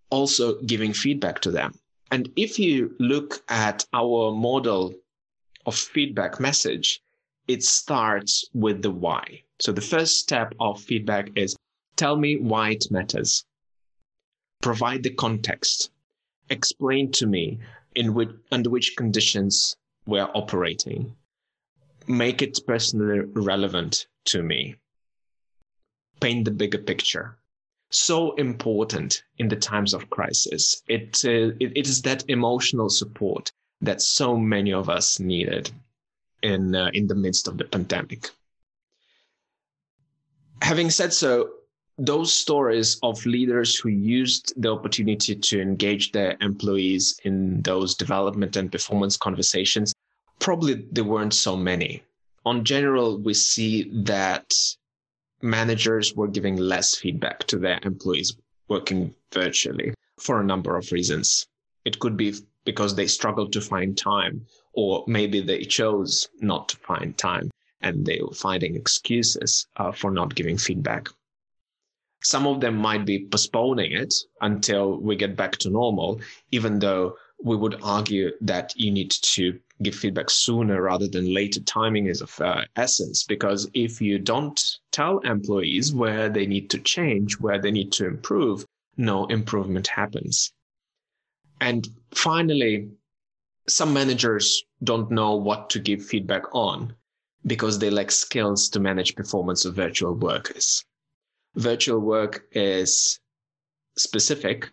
also 0.09 0.59
giving 0.61 0.93
feedback 0.93 1.39
to 1.41 1.51
them 1.51 1.73
and 2.11 2.29
if 2.35 2.59
you 2.59 2.93
look 2.99 3.41
at 3.49 3.85
our 3.93 4.31
model 4.31 4.93
of 5.65 5.75
feedback 5.75 6.39
message 6.39 7.01
it 7.47 7.63
starts 7.63 8.49
with 8.53 8.81
the 8.81 8.91
why 8.91 9.41
so 9.59 9.71
the 9.71 9.81
first 9.81 10.17
step 10.19 10.53
of 10.59 10.81
feedback 10.81 11.29
is 11.35 11.55
tell 11.95 12.15
me 12.15 12.37
why 12.37 12.71
it 12.71 12.85
matters 12.91 13.45
provide 14.61 15.03
the 15.03 15.13
context 15.15 15.91
explain 16.49 17.11
to 17.11 17.25
me 17.25 17.59
in 17.95 18.13
which 18.13 18.29
under 18.51 18.69
which 18.69 18.95
conditions 18.95 19.75
we're 20.05 20.29
operating 20.33 21.15
make 22.07 22.41
it 22.41 22.59
personally 22.65 23.19
relevant 23.33 24.07
to 24.25 24.41
me. 24.41 24.75
Paint 26.19 26.45
the 26.45 26.51
bigger 26.51 26.77
picture. 26.77 27.37
So 27.89 28.33
important 28.35 29.23
in 29.37 29.47
the 29.47 29.55
times 29.55 29.93
of 29.93 30.09
crisis. 30.09 30.81
It, 30.87 31.21
uh, 31.25 31.55
it, 31.59 31.71
it 31.75 31.87
is 31.87 32.01
that 32.01 32.23
emotional 32.27 32.89
support 32.89 33.51
that 33.81 34.01
so 34.01 34.37
many 34.37 34.73
of 34.73 34.89
us 34.89 35.19
needed 35.19 35.71
in, 36.43 36.75
uh, 36.75 36.89
in 36.93 37.07
the 37.07 37.15
midst 37.15 37.47
of 37.47 37.57
the 37.57 37.65
pandemic. 37.65 38.29
Having 40.61 40.89
said 40.89 41.13
so, 41.13 41.49
those 41.97 42.31
stories 42.31 42.99
of 43.01 43.25
leaders 43.25 43.75
who 43.75 43.89
used 43.89 44.53
the 44.61 44.71
opportunity 44.71 45.35
to 45.35 45.61
engage 45.61 46.11
their 46.11 46.37
employees 46.41 47.19
in 47.23 47.61
those 47.63 47.95
development 47.95 48.55
and 48.55 48.71
performance 48.71 49.17
conversations 49.17 49.93
probably 50.39 50.85
there 50.91 51.03
weren't 51.03 51.33
so 51.33 51.57
many. 51.57 52.03
On 52.45 52.63
general, 52.63 53.17
we 53.17 53.33
see 53.33 53.89
that 54.03 54.53
managers 55.41 56.15
were 56.15 56.27
giving 56.27 56.55
less 56.57 56.95
feedback 56.95 57.39
to 57.47 57.57
their 57.57 57.79
employees 57.83 58.37
working 58.67 59.13
virtually 59.33 59.93
for 60.19 60.39
a 60.39 60.45
number 60.45 60.75
of 60.77 60.91
reasons. 60.91 61.47
It 61.85 61.99
could 61.99 62.17
be 62.17 62.35
because 62.65 62.95
they 62.95 63.07
struggled 63.07 63.53
to 63.53 63.61
find 63.61 63.97
time, 63.97 64.45
or 64.77 65.03
maybe 65.07 65.41
they 65.41 65.63
chose 65.65 66.29
not 66.39 66.69
to 66.69 66.77
find 66.77 67.17
time 67.17 67.49
and 67.81 68.05
they 68.05 68.19
were 68.21 68.33
finding 68.33 68.75
excuses 68.75 69.65
uh, 69.77 69.91
for 69.91 70.11
not 70.11 70.35
giving 70.35 70.55
feedback. 70.55 71.09
Some 72.23 72.45
of 72.45 72.61
them 72.61 72.75
might 72.77 73.03
be 73.03 73.25
postponing 73.25 73.91
it 73.91 74.13
until 74.39 74.97
we 74.99 75.15
get 75.15 75.35
back 75.35 75.53
to 75.57 75.71
normal, 75.71 76.21
even 76.51 76.77
though 76.77 77.15
we 77.43 77.55
would 77.55 77.79
argue 77.81 78.31
that 78.41 78.73
you 78.75 78.91
need 78.91 79.09
to 79.09 79.59
give 79.81 79.95
feedback 79.95 80.29
sooner 80.29 80.81
rather 80.81 81.07
than 81.07 81.33
later. 81.33 81.59
Timing 81.61 82.05
is 82.05 82.21
of 82.21 82.39
uh, 82.39 82.61
essence 82.75 83.23
because 83.23 83.67
if 83.73 83.99
you 83.99 84.19
don't 84.19 84.59
tell 84.91 85.19
employees 85.19 85.91
where 85.91 86.29
they 86.29 86.45
need 86.45 86.69
to 86.69 86.79
change, 86.79 87.39
where 87.39 87.59
they 87.59 87.71
need 87.71 87.91
to 87.93 88.05
improve, 88.05 88.63
no 88.95 89.25
improvement 89.25 89.87
happens. 89.87 90.53
And 91.61 91.87
finally, 92.13 92.89
some 93.67 93.93
managers 93.93 94.63
don't 94.83 95.11
know 95.11 95.35
what 95.35 95.69
to 95.71 95.79
give 95.79 96.05
feedback 96.05 96.43
on 96.53 96.95
because 97.45 97.79
they 97.79 97.89
lack 97.89 98.11
skills 98.11 98.69
to 98.69 98.79
manage 98.79 99.15
performance 99.15 99.65
of 99.65 99.75
virtual 99.75 100.13
workers. 100.13 100.83
Virtual 101.55 101.99
work 101.99 102.45
is 102.51 103.19
specific 103.97 104.71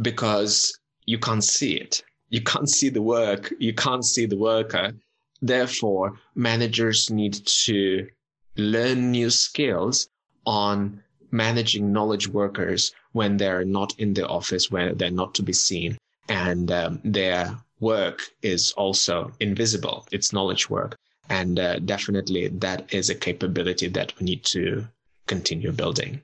because 0.00 0.78
you 1.06 1.18
can't 1.18 1.44
see 1.44 1.74
it. 1.74 2.02
You 2.28 2.42
can't 2.42 2.68
see 2.68 2.88
the 2.88 3.02
work. 3.02 3.52
You 3.58 3.74
can't 3.74 4.04
see 4.04 4.26
the 4.26 4.36
worker. 4.36 4.92
Therefore, 5.40 6.18
managers 6.34 7.10
need 7.10 7.34
to 7.46 8.08
learn 8.56 9.10
new 9.10 9.30
skills 9.30 10.08
on 10.46 11.02
managing 11.30 11.92
knowledge 11.92 12.28
workers 12.28 12.92
when 13.12 13.36
they're 13.36 13.64
not 13.64 13.94
in 13.98 14.14
the 14.14 14.26
office, 14.26 14.70
where 14.70 14.94
they're 14.94 15.10
not 15.10 15.34
to 15.34 15.42
be 15.42 15.52
seen, 15.52 15.98
and 16.28 16.70
um, 16.70 17.00
their 17.04 17.56
work 17.80 18.22
is 18.42 18.72
also 18.72 19.32
invisible. 19.40 20.06
It's 20.12 20.32
knowledge 20.32 20.70
work. 20.70 20.96
And 21.28 21.58
uh, 21.58 21.78
definitely 21.80 22.48
that 22.48 22.92
is 22.92 23.10
a 23.10 23.14
capability 23.14 23.88
that 23.88 24.12
we 24.18 24.24
need 24.24 24.44
to 24.46 24.86
continue 25.26 25.72
building. 25.72 26.22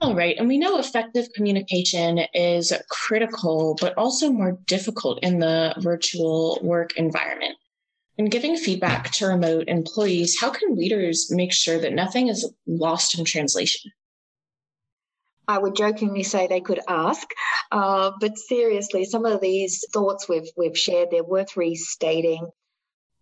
All 0.00 0.14
right. 0.14 0.36
And 0.38 0.48
we 0.48 0.58
know 0.58 0.78
effective 0.78 1.28
communication 1.34 2.20
is 2.34 2.72
critical, 2.90 3.76
but 3.80 3.96
also 3.96 4.30
more 4.30 4.58
difficult 4.66 5.18
in 5.22 5.38
the 5.38 5.74
virtual 5.78 6.58
work 6.62 6.96
environment. 6.96 7.56
In 8.16 8.26
giving 8.26 8.56
feedback 8.56 9.10
to 9.12 9.26
remote 9.26 9.64
employees, 9.66 10.38
how 10.40 10.50
can 10.50 10.76
leaders 10.76 11.30
make 11.30 11.52
sure 11.52 11.78
that 11.78 11.92
nothing 11.92 12.28
is 12.28 12.48
lost 12.66 13.18
in 13.18 13.24
translation? 13.24 13.90
I 15.46 15.58
would 15.58 15.76
jokingly 15.76 16.22
say 16.22 16.46
they 16.46 16.60
could 16.60 16.80
ask, 16.88 17.28
uh, 17.70 18.12
but 18.20 18.38
seriously, 18.38 19.04
some 19.04 19.26
of 19.26 19.40
these 19.40 19.84
thoughts 19.92 20.28
we've 20.28 20.50
we've 20.56 20.78
shared 20.78 21.10
they're 21.10 21.24
worth 21.24 21.56
restating. 21.56 22.48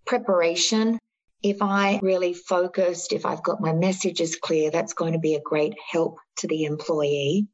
Preparation 0.05 0.99
if 1.43 1.61
I 1.61 1.99
really 2.03 2.35
focused, 2.35 3.13
if 3.13 3.27
I've 3.27 3.43
got 3.43 3.61
my 3.61 3.73
messages 3.73 4.37
clear, 4.37 4.71
that's 4.71 4.95
going 4.95 5.15
to 5.15 5.19
be 5.19 5.35
a 5.35 5.41
great 5.41 5.75
help 5.91 6.19
to 6.39 6.47
the 6.47 6.65
employee. 6.65 7.49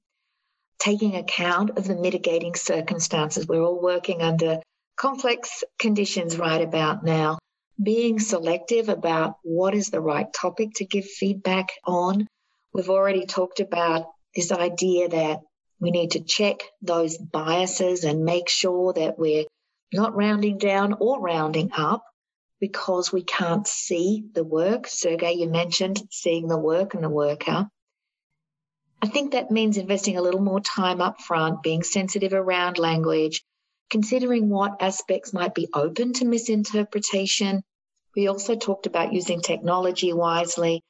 Taking 0.79 1.17
account 1.17 1.79
of 1.79 1.87
the 1.87 1.97
mitigating 1.97 2.55
circumstances. 2.55 3.47
We're 3.47 3.63
all 3.63 3.81
working 3.81 4.23
under 4.23 4.61
complex 4.97 5.65
conditions 5.79 6.37
right 6.37 6.61
about 6.61 7.03
now. 7.03 7.39
Being 7.83 8.21
selective 8.21 8.89
about 8.89 9.37
what 9.43 9.75
is 9.75 9.89
the 9.89 10.01
right 10.01 10.27
topic 10.33 10.71
to 10.77 10.85
give 10.85 11.07
feedback 11.07 11.71
on. 11.87 12.27
We've 12.75 12.91
already 12.91 13.25
talked 13.25 13.61
about 13.61 14.07
this 14.35 14.53
idea 14.53 15.09
that 15.09 15.41
we 15.81 15.91
need 15.91 16.13
to 16.13 16.25
check 16.25 16.61
those 16.83 17.17
biases 17.17 18.05
and 18.05 18.25
make 18.25 18.49
sure 18.49 18.93
that 18.93 19.19
we're 19.19 19.45
not 19.93 20.17
rounding 20.17 20.59
down 20.59 20.95
or 21.01 21.21
rounding 21.21 21.71
up 21.77 22.03
because 22.61 23.13
we 23.13 23.23
can't 23.23 23.67
see 23.67 24.25
the 24.35 24.45
work. 24.45 24.87
Sergey, 24.87 25.33
you 25.33 25.49
mentioned 25.49 26.03
seeing 26.11 26.49
the 26.49 26.59
work 26.59 26.95
and 26.95 27.05
the 27.05 27.09
worker. 27.09 27.69
I 29.01 29.07
think 29.07 29.33
that 29.33 29.53
means 29.53 29.77
investing 29.77 30.17
a 30.17 30.23
little 30.23 30.41
more 30.41 30.61
time 30.61 31.01
up 31.01 31.21
front, 31.21 31.63
being 31.63 31.85
sensitive 31.85 32.33
around 32.33 32.79
language, 32.79 33.45
considering 33.91 34.49
what 34.49 34.83
aspects 34.83 35.33
might 35.33 35.55
be 35.55 35.69
open 35.73 36.13
to 36.15 36.25
misinterpretation. 36.25 37.63
We 38.17 38.27
also 38.27 38.57
talked 38.57 38.87
about 38.87 39.13
using 39.13 39.41
technology 39.41 40.13
wisely. 40.13 40.83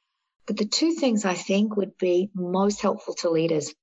But 0.49 0.57
the 0.57 0.65
two 0.65 0.91
things 0.91 1.23
I 1.23 1.35
think 1.35 1.77
would 1.77 1.97
be 1.97 2.29
most 2.35 2.81
helpful 2.81 3.13
to 3.19 3.29
leaders. 3.29 3.73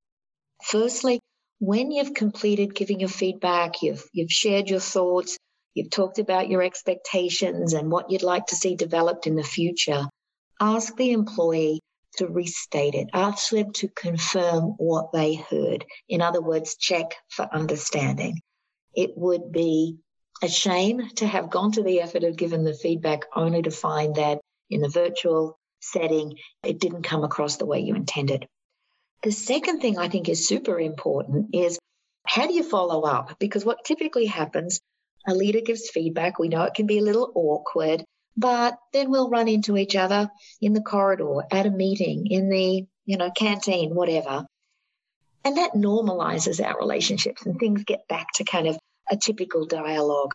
Firstly, 0.62 1.20
when 1.58 1.90
you've 1.90 2.12
completed 2.12 2.74
giving 2.74 3.00
your 3.00 3.08
feedback, 3.08 3.82
you've, 3.82 4.04
you've 4.12 4.30
shared 4.30 4.68
your 4.68 4.80
thoughts, 4.80 5.38
You've 5.76 5.90
talked 5.90 6.18
about 6.18 6.48
your 6.48 6.62
expectations 6.62 7.74
and 7.74 7.90
what 7.90 8.10
you'd 8.10 8.22
like 8.22 8.46
to 8.46 8.56
see 8.56 8.76
developed 8.76 9.26
in 9.26 9.36
the 9.36 9.44
future. 9.44 10.06
Ask 10.58 10.96
the 10.96 11.10
employee 11.10 11.82
to 12.16 12.26
restate 12.26 12.94
it. 12.94 13.08
Ask 13.12 13.50
them 13.50 13.72
to 13.74 13.88
confirm 13.88 14.74
what 14.78 15.12
they 15.12 15.34
heard. 15.34 15.84
In 16.08 16.22
other 16.22 16.40
words, 16.40 16.76
check 16.76 17.14
for 17.28 17.46
understanding. 17.52 18.40
It 18.94 19.10
would 19.16 19.52
be 19.52 19.98
a 20.42 20.48
shame 20.48 21.10
to 21.16 21.26
have 21.26 21.50
gone 21.50 21.72
to 21.72 21.82
the 21.82 22.00
effort 22.00 22.24
of 22.24 22.38
giving 22.38 22.64
the 22.64 22.72
feedback 22.72 23.26
only 23.36 23.60
to 23.60 23.70
find 23.70 24.14
that 24.14 24.40
in 24.70 24.80
the 24.80 24.88
virtual 24.88 25.58
setting, 25.90 26.36
it 26.62 26.80
didn't 26.80 27.02
come 27.02 27.24
across 27.24 27.56
the 27.56 27.66
way 27.66 27.80
you 27.80 27.94
intended. 27.94 28.46
The 29.22 29.32
second 29.32 29.80
thing 29.80 29.98
I 29.98 30.08
think 30.08 30.28
is 30.28 30.46
super 30.46 30.78
important 30.78 31.54
is 31.54 31.78
how 32.26 32.46
do 32.46 32.54
you 32.54 32.62
follow 32.62 33.02
up? 33.02 33.38
Because 33.38 33.64
what 33.64 33.84
typically 33.84 34.26
happens 34.26 34.80
a 35.26 35.34
leader 35.34 35.60
gives 35.60 35.90
feedback. 35.90 36.38
We 36.38 36.48
know 36.48 36.62
it 36.62 36.74
can 36.74 36.86
be 36.86 36.98
a 36.98 37.02
little 37.02 37.32
awkward, 37.34 38.04
but 38.36 38.78
then 38.92 39.10
we'll 39.10 39.28
run 39.28 39.48
into 39.48 39.76
each 39.76 39.96
other 39.96 40.30
in 40.60 40.72
the 40.72 40.82
corridor, 40.82 41.42
at 41.50 41.66
a 41.66 41.70
meeting, 41.70 42.26
in 42.28 42.48
the, 42.48 42.86
you 43.04 43.16
know, 43.16 43.30
canteen, 43.30 43.94
whatever. 43.94 44.46
And 45.44 45.56
that 45.56 45.74
normalizes 45.74 46.64
our 46.64 46.78
relationships 46.78 47.46
and 47.46 47.58
things 47.58 47.84
get 47.84 48.08
back 48.08 48.28
to 48.34 48.44
kind 48.44 48.66
of 48.66 48.78
a 49.10 49.16
typical 49.16 49.66
dialogue. 49.66 50.32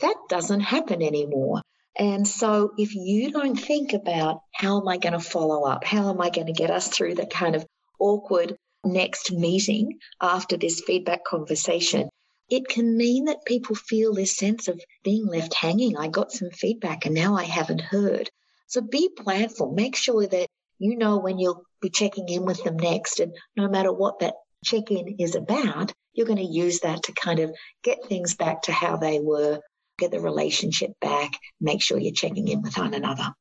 That 0.00 0.16
doesn't 0.28 0.60
happen 0.60 1.02
anymore. 1.02 1.62
And 1.98 2.26
so 2.26 2.72
if 2.78 2.94
you 2.94 3.32
don't 3.32 3.56
think 3.56 3.92
about 3.92 4.42
how 4.54 4.80
am 4.80 4.88
I 4.88 4.98
going 4.98 5.14
to 5.14 5.20
follow 5.20 5.64
up? 5.64 5.84
How 5.84 6.10
am 6.10 6.20
I 6.20 6.30
going 6.30 6.46
to 6.46 6.52
get 6.52 6.70
us 6.70 6.88
through 6.88 7.16
that 7.16 7.30
kind 7.30 7.56
of 7.56 7.66
awkward 7.98 8.56
next 8.84 9.32
meeting 9.32 9.98
after 10.20 10.56
this 10.56 10.80
feedback 10.86 11.24
conversation? 11.24 12.08
it 12.48 12.66
can 12.68 12.96
mean 12.96 13.26
that 13.26 13.44
people 13.44 13.74
feel 13.74 14.14
this 14.14 14.36
sense 14.36 14.68
of 14.68 14.80
being 15.04 15.26
left 15.26 15.54
hanging. 15.54 15.96
I 15.96 16.08
got 16.08 16.32
some 16.32 16.50
feedback 16.50 17.04
and 17.04 17.14
now 17.14 17.36
I 17.36 17.44
haven't 17.44 17.80
heard. 17.80 18.30
So 18.66 18.80
be 18.80 19.10
planful. 19.18 19.74
Make 19.74 19.96
sure 19.96 20.26
that 20.26 20.48
you 20.78 20.96
know 20.96 21.18
when 21.18 21.38
you'll 21.38 21.62
be 21.80 21.90
checking 21.90 22.28
in 22.28 22.44
with 22.44 22.62
them 22.64 22.76
next. 22.76 23.20
And 23.20 23.34
no 23.56 23.68
matter 23.68 23.92
what 23.92 24.20
that 24.20 24.34
check 24.64 24.90
in 24.90 25.16
is 25.18 25.34
about, 25.34 25.92
you're 26.14 26.26
going 26.26 26.38
to 26.38 26.44
use 26.44 26.80
that 26.80 27.04
to 27.04 27.12
kind 27.12 27.38
of 27.38 27.54
get 27.84 27.98
things 28.06 28.34
back 28.34 28.62
to 28.62 28.72
how 28.72 28.96
they 28.96 29.20
were, 29.20 29.60
get 29.98 30.10
the 30.10 30.20
relationship 30.20 30.92
back, 31.00 31.32
make 31.60 31.82
sure 31.82 31.98
you're 31.98 32.12
checking 32.12 32.48
in 32.48 32.62
with 32.62 32.78
one 32.78 32.94
another. 32.94 33.34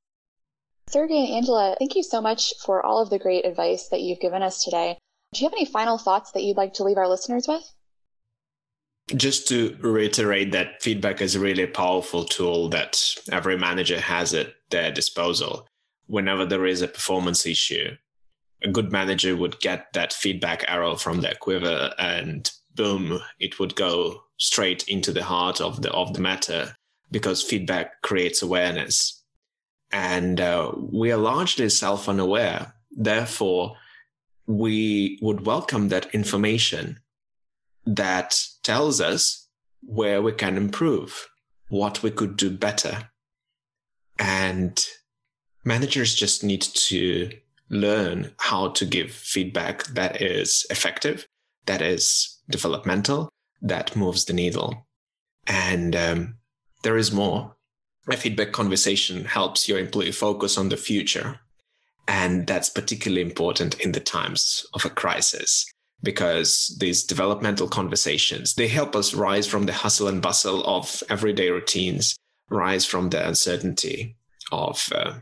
Sergey 0.90 1.26
and 1.26 1.36
Angela, 1.36 1.76
thank 1.80 1.96
you 1.96 2.04
so 2.04 2.22
much 2.22 2.54
for 2.66 2.86
all 2.86 3.02
of 3.02 3.10
the 3.10 3.20
great 3.20 3.46
advice 3.46 3.90
that 3.90 4.02
you've 4.02 4.20
given 4.20 4.42
us 4.42 4.64
today. 4.64 4.98
Do 5.34 5.42
you 5.42 5.46
have 5.48 5.54
any 5.54 5.66
final 5.66 5.98
thoughts 5.98 6.32
that 6.32 6.44
you'd 6.44 6.58
like 6.58 6.74
to 6.74 6.84
leave 6.84 6.98
our 6.98 7.08
listeners 7.08 7.48
with? 7.48 7.64
just 9.16 9.48
to 9.48 9.78
reiterate 9.80 10.52
that 10.52 10.82
feedback 10.82 11.22
is 11.22 11.34
a 11.34 11.40
really 11.40 11.66
powerful 11.66 12.26
tool 12.26 12.68
that 12.68 13.02
every 13.32 13.58
manager 13.58 14.00
has 14.00 14.34
at 14.34 14.48
their 14.70 14.92
disposal 14.92 15.66
whenever 16.08 16.46
there 16.46 16.66
is 16.66 16.82
a 16.82 16.90
performance 16.90 17.46
issue 17.46 17.96
a 18.64 18.70
good 18.70 18.92
manager 18.92 19.36
would 19.36 19.60
get 19.60 19.88
that 19.94 20.14
feedback 20.14 20.66
arrow 20.68 20.96
from 20.96 21.22
their 21.22 21.36
quiver 21.36 21.94
and 22.00 22.52
boom 22.78 23.20
it 23.40 23.60
would 23.60 23.76
go 23.76 24.24
straight 24.38 24.88
into 24.88 25.12
the 25.12 25.24
heart 25.24 25.60
of 25.60 25.82
the 25.82 25.92
of 25.92 26.14
the 26.14 26.22
matter 26.22 26.76
because 27.12 27.42
feedback 27.44 28.02
creates 28.02 28.42
awareness 28.42 29.24
and 29.92 30.40
uh, 30.40 30.72
we 30.78 31.12
are 31.12 31.18
largely 31.18 31.68
self-unaware 31.70 32.74
therefore 32.92 33.76
we 34.48 35.20
would 35.22 35.46
welcome 35.46 35.90
that 35.90 36.14
information 36.14 37.00
that 37.86 38.42
tells 38.64 39.00
us 39.02 39.48
where 39.82 40.22
we 40.22 40.32
can 40.32 40.58
improve, 40.58 41.28
what 41.70 42.02
we 42.02 42.12
could 42.12 42.38
do 42.38 42.50
better. 42.50 43.10
And 44.20 44.80
managers 45.64 46.16
just 46.16 46.44
need 46.44 46.62
to 46.62 47.32
learn 47.70 48.32
how 48.40 48.70
to 48.70 48.86
give 48.86 49.12
feedback 49.12 49.86
that 49.88 50.22
is 50.22 50.66
effective, 50.70 51.28
that 51.66 51.82
is 51.82 52.37
developmental, 52.50 53.30
that 53.62 53.96
moves 53.96 54.26
the 54.26 54.34
needle. 54.34 54.88
And 55.46 55.96
um, 55.96 56.36
there 56.84 56.98
is 56.98 57.12
more. 57.12 57.56
A 58.10 58.18
feedback 58.18 58.52
conversation 58.52 59.26
helps 59.26 59.68
your 59.68 59.80
employee 59.80 60.12
focus 60.12 60.58
on 60.58 60.70
the 60.70 60.78
future. 60.78 61.40
And 62.08 62.48
that's 62.48 62.70
particularly 62.70 63.22
important 63.22 63.80
in 63.82 63.92
the 63.92 64.00
times 64.00 64.66
of 64.74 64.86
a 64.86 64.90
crisis 64.90 65.66
because 66.04 66.76
these 66.80 67.04
developmental 67.04 67.68
conversations 67.68 68.54
they 68.56 68.68
help 68.68 68.96
us 68.96 69.14
rise 69.14 69.48
from 69.48 69.66
the 69.66 69.74
hustle 69.74 70.08
and 70.08 70.22
bustle 70.22 70.64
of 70.66 71.02
everyday 71.10 71.50
routines 71.50 72.16
rise 72.50 72.86
from 72.86 73.10
the 73.10 73.28
uncertainty 73.28 74.16
of 74.52 74.90
uh, 74.94 75.14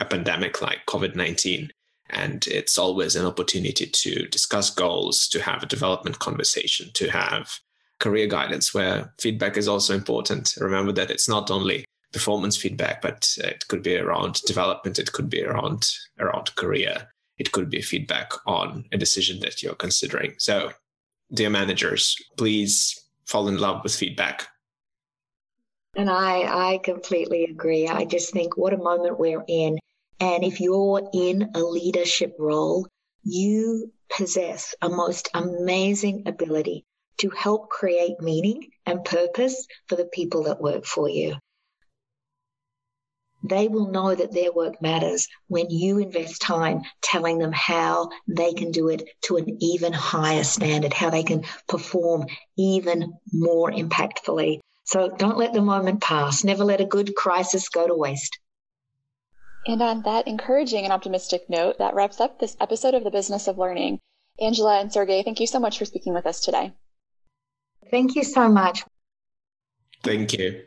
a 0.00 0.04
pandemic 0.04 0.62
like 0.62 0.78
covid-19 0.88 1.68
and 2.10 2.46
it's 2.46 2.78
always 2.78 3.16
an 3.16 3.26
opportunity 3.26 3.86
to 3.86 4.26
discuss 4.28 4.70
goals 4.70 5.28
to 5.28 5.42
have 5.42 5.62
a 5.62 5.66
development 5.66 6.18
conversation 6.18 6.90
to 6.94 7.10
have 7.10 7.58
career 8.00 8.26
guidance 8.26 8.74
where 8.74 9.12
feedback 9.18 9.56
is 9.56 9.68
also 9.68 9.94
important 9.94 10.54
remember 10.58 10.92
that 10.92 11.10
it's 11.10 11.28
not 11.28 11.50
only 11.50 11.84
performance 12.12 12.56
feedback 12.56 13.00
but 13.02 13.34
uh, 13.42 13.48
it 13.48 13.66
could 13.68 13.82
be 13.82 13.96
around 13.96 14.40
development 14.42 14.98
it 14.98 15.12
could 15.12 15.30
be 15.30 15.42
around 15.42 15.88
around 16.18 16.54
career 16.56 17.08
it 17.38 17.52
could 17.52 17.70
be 17.70 17.82
feedback 17.82 18.32
on 18.46 18.84
a 18.92 18.98
decision 18.98 19.40
that 19.40 19.62
you're 19.62 19.74
considering. 19.74 20.34
So, 20.38 20.72
dear 21.32 21.50
managers, 21.50 22.16
please 22.36 22.98
fall 23.26 23.48
in 23.48 23.58
love 23.58 23.82
with 23.82 23.94
feedback. 23.94 24.46
And 25.96 26.10
I, 26.10 26.72
I 26.72 26.78
completely 26.78 27.44
agree. 27.44 27.88
I 27.88 28.04
just 28.04 28.32
think 28.32 28.56
what 28.56 28.72
a 28.72 28.78
moment 28.78 29.18
we're 29.18 29.44
in. 29.46 29.78
And 30.20 30.44
if 30.44 30.60
you're 30.60 31.08
in 31.12 31.50
a 31.54 31.60
leadership 31.60 32.36
role, 32.38 32.86
you 33.24 33.92
possess 34.16 34.74
a 34.80 34.88
most 34.88 35.28
amazing 35.34 36.24
ability 36.26 36.84
to 37.18 37.30
help 37.30 37.68
create 37.68 38.20
meaning 38.20 38.70
and 38.86 39.04
purpose 39.04 39.66
for 39.88 39.96
the 39.96 40.04
people 40.06 40.44
that 40.44 40.60
work 40.60 40.84
for 40.84 41.08
you. 41.08 41.36
They 43.46 43.68
will 43.68 43.90
know 43.90 44.14
that 44.14 44.32
their 44.32 44.52
work 44.52 44.80
matters 44.80 45.28
when 45.48 45.68
you 45.68 45.98
invest 45.98 46.40
time 46.40 46.82
telling 47.02 47.38
them 47.38 47.52
how 47.52 48.08
they 48.26 48.54
can 48.54 48.70
do 48.70 48.88
it 48.88 49.06
to 49.22 49.36
an 49.36 49.58
even 49.60 49.92
higher 49.92 50.44
standard, 50.44 50.94
how 50.94 51.10
they 51.10 51.22
can 51.22 51.44
perform 51.68 52.26
even 52.56 53.12
more 53.32 53.70
impactfully. 53.70 54.60
So 54.84 55.10
don't 55.10 55.36
let 55.36 55.52
the 55.52 55.60
moment 55.60 56.00
pass. 56.00 56.42
Never 56.42 56.64
let 56.64 56.80
a 56.80 56.86
good 56.86 57.14
crisis 57.14 57.68
go 57.68 57.86
to 57.86 57.94
waste. 57.94 58.38
And 59.66 59.80
on 59.82 60.02
that 60.02 60.28
encouraging 60.28 60.84
and 60.84 60.92
optimistic 60.92 61.48
note, 61.48 61.78
that 61.78 61.94
wraps 61.94 62.20
up 62.20 62.38
this 62.38 62.56
episode 62.60 62.94
of 62.94 63.04
The 63.04 63.10
Business 63.10 63.48
of 63.48 63.58
Learning. 63.58 63.98
Angela 64.40 64.80
and 64.80 64.92
Sergey, 64.92 65.22
thank 65.22 65.40
you 65.40 65.46
so 65.46 65.58
much 65.58 65.78
for 65.78 65.84
speaking 65.84 66.12
with 66.12 66.26
us 66.26 66.40
today. 66.40 66.72
Thank 67.90 68.14
you 68.14 68.24
so 68.24 68.48
much. 68.48 68.82
Thank 70.02 70.32
you. 70.32 70.64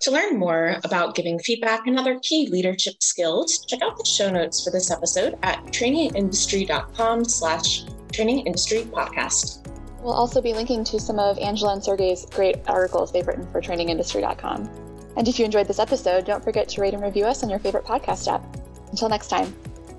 To 0.00 0.10
learn 0.10 0.38
more 0.38 0.76
about 0.84 1.14
giving 1.14 1.38
feedback 1.38 1.86
and 1.86 1.98
other 1.98 2.18
key 2.22 2.48
leadership 2.50 2.94
skills, 3.00 3.64
check 3.66 3.80
out 3.82 3.96
the 3.96 4.04
show 4.04 4.30
notes 4.30 4.62
for 4.62 4.70
this 4.70 4.90
episode 4.90 5.38
at 5.42 5.64
trainingindustry.com 5.66 7.24
slash 7.24 7.84
trainingindustrypodcast. 8.08 9.66
We'll 10.02 10.12
also 10.12 10.42
be 10.42 10.52
linking 10.52 10.84
to 10.84 11.00
some 11.00 11.18
of 11.18 11.38
Angela 11.38 11.72
and 11.72 11.82
Sergey's 11.82 12.26
great 12.26 12.58
articles 12.66 13.12
they've 13.12 13.26
written 13.26 13.50
for 13.50 13.62
trainingindustry.com. 13.62 14.93
And 15.16 15.28
if 15.28 15.38
you 15.38 15.44
enjoyed 15.44 15.68
this 15.68 15.78
episode, 15.78 16.24
don't 16.24 16.42
forget 16.42 16.68
to 16.70 16.80
rate 16.80 16.94
and 16.94 17.02
review 17.02 17.24
us 17.24 17.42
on 17.42 17.50
your 17.50 17.58
favorite 17.58 17.84
podcast 17.84 18.32
app. 18.32 18.42
Until 18.90 19.08
next 19.08 19.28
time. 19.28 19.54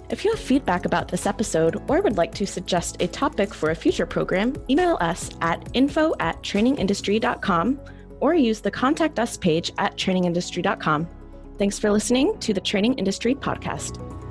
If 0.10 0.23
you 0.23 0.32
have 0.32 0.39
feedback 0.39 0.86
about 0.86 1.08
this 1.08 1.25
episode 1.25 1.82
or 1.89 2.01
would 2.01 2.17
like 2.17 2.34
to 2.36 2.45
suggest 2.45 3.01
a 3.01 3.08
topic 3.08 3.54
for 3.54 3.71
a 3.71 3.75
future 3.75 4.06
program, 4.06 4.56
email 4.69 4.97
us 5.01 5.32
at 5.41 5.67
info 5.73 6.13
at 6.19 6.41
trainingindustry.com 6.43 7.80
or 8.19 8.36
use 8.36 8.62
the 8.62 8.71
Contact 8.71 9.19
Us 9.19 9.36
page 9.36 9.71
at 9.78 9.97
trainingindustry.com. 9.97 11.08
Thanks 11.58 11.80
for 11.80 11.91
listening 11.91 12.38
to 12.39 12.54
the 12.54 12.62
Training 12.62 12.95
Industry 12.95 13.34
Podcast. 13.34 14.24